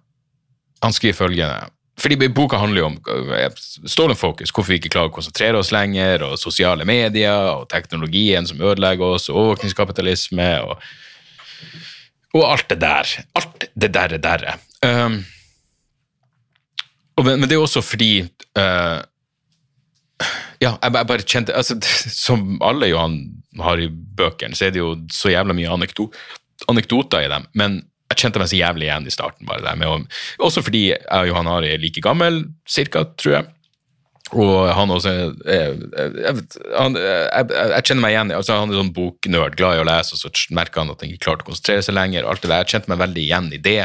[0.81, 1.67] han skriver følgende
[1.99, 3.57] fordi Boka handler jo om uh,
[3.91, 8.47] stolen fokus, hvorfor vi ikke klarer å konsentrere oss lenger, og sosiale medier, og teknologien
[8.47, 10.85] som ødelegger oss, og overvåkningskapitalisme, og,
[12.37, 13.15] og, alt det der.
[13.41, 14.55] Alt det derre derre.
[14.87, 15.25] Um,
[17.19, 19.03] men, men, det er også fordi uh,
[20.63, 21.75] Ja, jeg, jeg, bare kjente altså,
[22.27, 23.17] Som alle Johan
[23.59, 26.39] har i bøkene, så er det jo så jævla mye anekdoter
[26.71, 29.47] anekdoter i dem, men jeg kjente meg så jævlig igjen i starten.
[29.47, 30.09] bare der, med,
[30.41, 33.49] Også fordi jeg og Johan Ari er like gammel, cirka, tror jeg.
[34.37, 35.13] Og han også
[35.49, 35.77] jeg,
[36.21, 40.53] jeg, kjenner meg igjen altså Han er sånn boknerd, glad i å lese, og så
[40.53, 42.29] merker han at han ikke klarte å konsentrere seg lenger.
[42.29, 43.83] alt det der, Jeg kjente meg veldig igjen i det.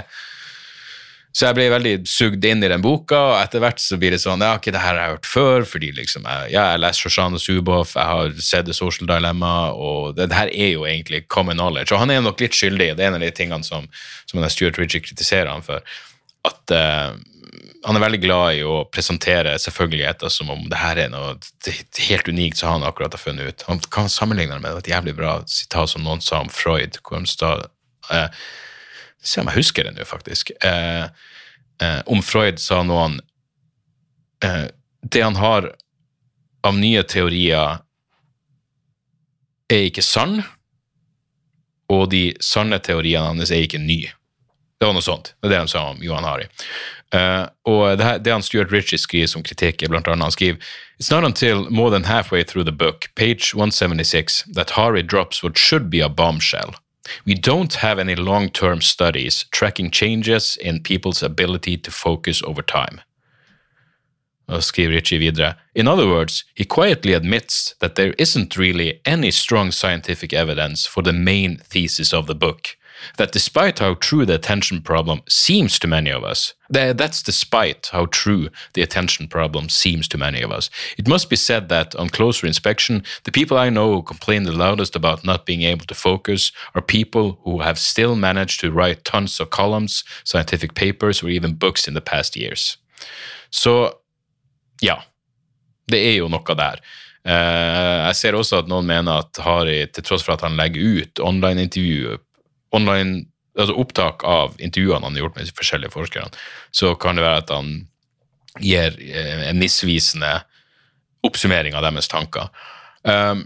[1.33, 4.21] Så jeg ble veldig sugd inn i den boka, og etter hvert så blir det
[4.21, 7.07] sånn Ja, ok, det her har jeg hørt før, fordi liksom jeg, ja, jeg leser
[7.07, 11.23] Shoshana Zuboff, jeg har sett The Social Dilemma, og det, det, her er jo egentlig
[11.33, 11.89] common knowledge.
[11.89, 13.89] Og han er nok litt skyldig, og det er en av de tingene som,
[14.29, 15.81] som Stuart Ritchie kritiserer han for.
[16.45, 17.17] At uh,
[17.83, 21.33] han er veldig glad i å presentere selvfølgeligheter som om det her er noe
[22.07, 23.65] helt unikt som han akkurat har funnet ut.
[23.71, 27.01] Han kan sammenligne det med et jævlig bra sitat som noen sa om Freud.
[27.01, 27.55] hvor han sa
[28.13, 28.29] eh,
[29.23, 30.51] Se om jeg husker det nå, faktisk.
[30.63, 31.05] Eh,
[31.81, 33.19] eh, om Freud sa noen
[34.43, 34.67] eh,
[35.01, 35.71] Det han har
[36.63, 37.81] av nye teorier,
[39.73, 40.43] er ikke sann,
[41.91, 44.11] og de sanne teoriene hans er ikke nye.
[44.79, 45.33] Det var noe sånt.
[45.39, 46.47] Det er det han sa om Johan Hari.
[47.13, 50.33] Uh, og det, her, det han Stuart Ritchie skriver som kritikk, er blant annet han
[50.33, 55.43] skriver It's not until more than halfway through the book, page 176, that Hari drops
[55.43, 56.73] what should be a bombshell.
[57.25, 63.01] We don't have any long-term studies tracking changes in people's ability to focus over time.
[65.73, 71.01] In other words, he quietly admits that there isn't really any strong scientific evidence for
[71.01, 72.77] the main thesis of the book.
[73.17, 78.07] That despite how true the attention problem seems to many of us, that's despite how
[78.07, 80.69] true the attention problem seems to many of us.
[80.97, 84.51] It must be said that on closer inspection, the people I know who complain the
[84.51, 89.03] loudest about not being able to focus are people who have still managed to write
[89.03, 92.77] tons of columns, scientific papers, or even books in the past years.
[93.49, 93.99] So
[94.81, 95.03] ja,
[95.87, 96.81] det er jo noe der.
[97.23, 100.99] Uh, jeg ser også at noen mener at Hari, til tross for at han legger
[100.99, 102.17] ut online-intervju,
[102.73, 103.25] online,
[103.57, 106.43] altså opptak av intervjuene han har gjort med de forskjellige forskerne,
[106.73, 107.73] så kan det være at han
[108.61, 110.35] gir uh, en misvisende
[111.23, 112.49] oppsummering av deres tanker.
[113.03, 113.45] Um,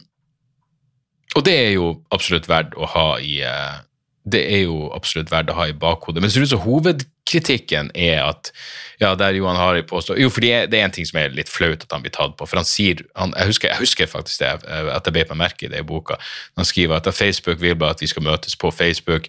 [1.35, 3.83] og det er jo absolutt verdt å ha i uh,
[4.27, 6.21] det er jo absolutt verdt å ha i bakhodet.
[6.23, 8.51] Men så er hovedkritikken er at
[8.99, 11.83] ja, der Johan Hari påstår Jo, for det er, en ting som er litt flaut
[11.83, 12.45] at han blir tatt på.
[12.45, 15.65] For han sier han, jeg, husker, jeg, husker, faktisk det, at jeg ble på merke
[15.65, 16.17] i det i boka.
[16.57, 19.27] Han skriver at Facebook vil bare at vi skal møtes på Facebook,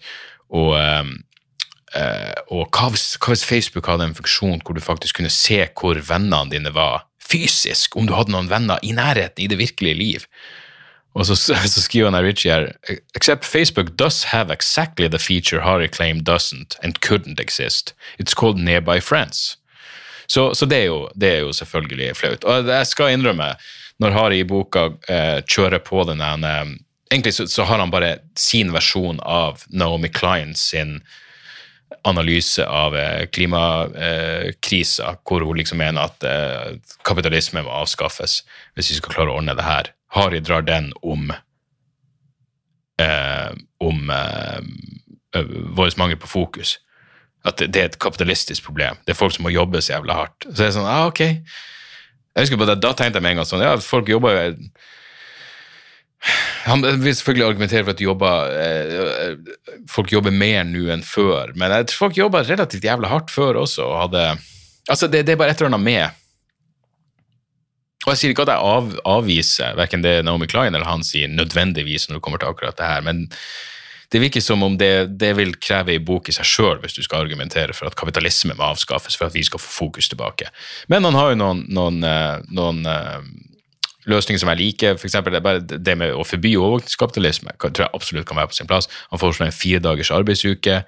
[0.48, 1.18] og, um,
[1.94, 5.60] uh, og hva, hvis, hva hvis Facebook hadde en funksjon hvor du faktisk kunne se
[5.76, 9.98] hvor vennene dine var fysisk, om du hadde noen venner i nærheten i det virkelige
[9.98, 10.24] liv?
[11.18, 11.34] Og så,
[11.74, 12.72] så skriver han Richie her
[13.14, 17.94] Except Facebook does have exactly the feature Harry claimed doesn't and couldn't exist.
[18.18, 19.58] It's called Nearby Friends.
[20.26, 22.44] Så, så det, er jo, det, er jo, selvfølgelig flaut.
[22.44, 23.54] Og jeg skal innrømme,
[23.98, 26.76] når Harry i boka eh, kjører på den eh,
[27.10, 30.98] Egentlig så, så, har han bare sin versjon av Naomi Klein sin
[32.04, 36.76] analyse av eh, klimakrisa, hvor hun liksom mener at eh,
[37.08, 38.42] kapitalisme må avskaffes
[38.76, 39.88] hvis vi skal klare å ordne det her.
[40.16, 41.32] Harry drar den om
[43.02, 43.50] eh,
[43.84, 44.60] om eh,
[45.76, 46.78] vår mangel på fokus.
[47.46, 48.98] At det, det, er et kapitalistisk problem.
[49.06, 50.48] Det er folk som må jobbe så jævla hardt.
[50.48, 51.22] Så det er sånn, ah, ok.
[51.28, 54.54] Jeg husker på det, Da tenkte jeg med en gang sånn Ja, folk jobber
[56.66, 59.36] han vil selvfølgelig argumentere for at jobber, eh,
[59.90, 63.60] folk jobber mer nå enn før, men jeg tror folk jobba relativt jævlig hardt før
[63.62, 63.86] også.
[63.86, 64.24] og hadde,
[64.88, 66.10] altså det, det, er bare et eller annet med
[68.08, 71.28] og Jeg sier ikke at jeg av, avviser verken det Naomi Klein eller han sier
[71.28, 73.26] nødvendigvis når det kommer til akkurat det her, men
[74.08, 77.02] det virker som om det, det vil kreve ei bok i seg sjøl hvis du
[77.04, 80.48] skal argumentere for at kapitalisme må avskaffes for at vi skal få fokus tilbake.
[80.88, 83.20] Men han har jo noen, noen, eh, noen uh,
[84.08, 84.96] løsninger som jeg liker.
[84.96, 88.70] For eksempel, det, det med å forby overvåkningskapitalisme tror jeg absolutt kan være på sin
[88.70, 88.88] plass.
[89.12, 90.80] Han foreslår en fire dagers arbeidsuke.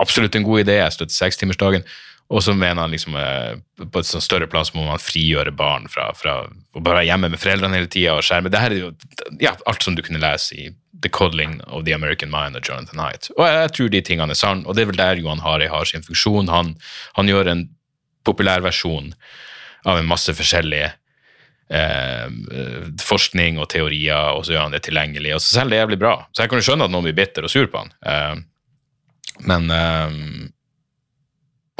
[0.00, 0.78] Absolutt en god idé.
[0.78, 1.88] Jeg støtter sekstimersdagen.
[2.32, 5.52] Og så mener han liksom eh, på et sånn større plan så må man frigjøre
[5.56, 8.52] barn fra, fra å bare være hjemme med foreldrene hele tida og skjerme.
[8.52, 8.92] Det her er jo
[9.42, 10.70] ja, alt som du kunne lese i
[11.02, 13.28] The Coddling of the American Mind av Jonathan Haidt.
[13.36, 15.88] Og jeg tror de tingene er sann, og det er vel der Johan Hari har
[15.88, 16.48] sin funksjon.
[16.52, 16.74] Han,
[17.18, 17.66] han gjør en
[18.24, 19.12] populærversjon
[19.90, 20.92] av en masse forskjellige
[21.74, 22.28] eh,
[23.02, 25.34] forskning og teorier, og så gjør han det tilgjengelig.
[25.36, 26.16] Og så selger det jævlig bra.
[26.30, 27.92] Så jeg kan jo skjønne at noen blir bitter og sur på han.
[28.06, 30.18] Eh, men eh,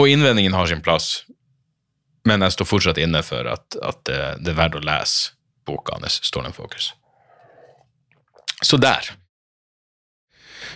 [0.03, 1.23] og innvendingen har sin plass,
[2.29, 5.33] men jeg står fortsatt inne for at, at det er verdt å lese
[5.67, 6.93] boka hans, Stolen Focus.
[8.63, 9.13] Så der.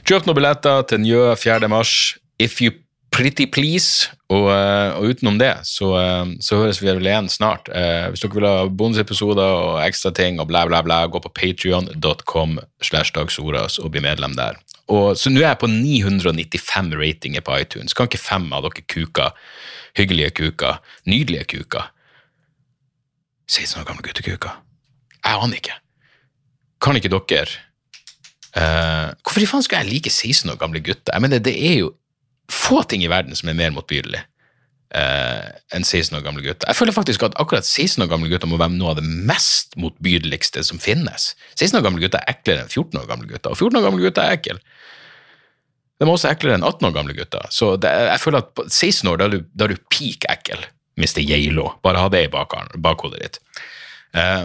[0.07, 1.71] Kjøp noen billetter til Njø 4.
[1.71, 2.17] mars.
[2.39, 2.75] If you
[3.11, 4.11] pretty please.
[4.27, 7.69] Og, eh, og utenom det så, eh, så, høres vi vel igjen snart.
[7.69, 11.33] Eh, hvis dere vil ha bonusepisoder og ekstra ting og bla, bla, bla, gå på
[11.33, 14.59] patrion.com slash dagsordas og bli medlem der.
[14.89, 17.95] Og, så nå er jeg på 995 ratinger på iTunes.
[17.95, 19.35] Kan ikke fem av dere kuker,
[19.99, 21.91] hyggelige kuker, nydelige kuker
[23.47, 24.59] 16 år gamle guttekuker?
[25.23, 25.79] Jeg aner ikke.
[26.83, 27.47] Kan ikke dere
[28.57, 31.15] uh, Hvorfor i faen skal jeg like 16 år gamle gutter?
[31.15, 31.93] Jeg mener, det er jo
[32.53, 34.21] få ting i verden som er mer motbydelig
[34.95, 36.69] eh, enn 16 år gamle gutter.
[36.69, 39.77] Jeg føler faktisk at akkurat 16 år gamle gutter må være noe av det mest
[39.81, 41.33] motbydeligste som finnes.
[41.57, 44.05] 16 år gamle gutter er eklere enn 14 år gamle gutter, og 14 år gamle
[44.07, 44.61] gutter er ekle.
[45.97, 47.49] De er også eklere enn 18 år gamle gutter.
[47.55, 50.29] Så det, jeg føler at på 16 år da er du, da er du peak
[50.33, 50.67] ekkel.
[50.97, 51.21] Mr.
[51.21, 51.75] Geilo.
[51.85, 53.41] Bare ha det i bakhodet ditt.
[54.17, 54.45] Eh,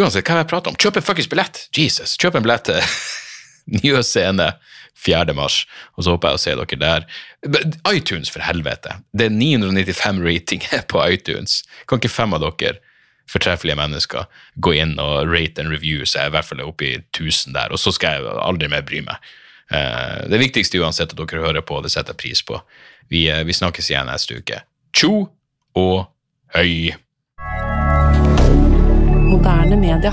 [0.00, 0.78] uansett, hva jeg pratet om?
[0.80, 1.66] Kjøp en fuckings billett!
[1.76, 2.80] Jesus, kjøp en billett til
[3.76, 4.48] Nye Scene
[5.02, 5.34] 4.
[5.34, 5.62] mars,
[5.96, 7.06] og så håper jeg å se dere der.
[7.90, 8.96] iTunes, for helvete!
[9.12, 11.62] Det er 995 ratinger på iTunes.
[11.90, 12.78] Kan ikke fem av dere
[13.32, 14.26] fortreffelige mennesker
[14.60, 17.54] gå inn og rate and review, så jeg er i hvert fall oppe i 1000
[17.56, 19.30] der, og så skal jeg aldri mer bry meg.
[19.72, 22.60] Eh, Det viktigste uansett at dere hører på, det setter jeg pris på.
[23.08, 24.62] Vi, eh, vi snakkes igjen neste uke.
[24.92, 25.28] Tjo
[25.78, 26.06] og
[26.54, 26.92] høy!
[29.32, 30.12] Moderne media.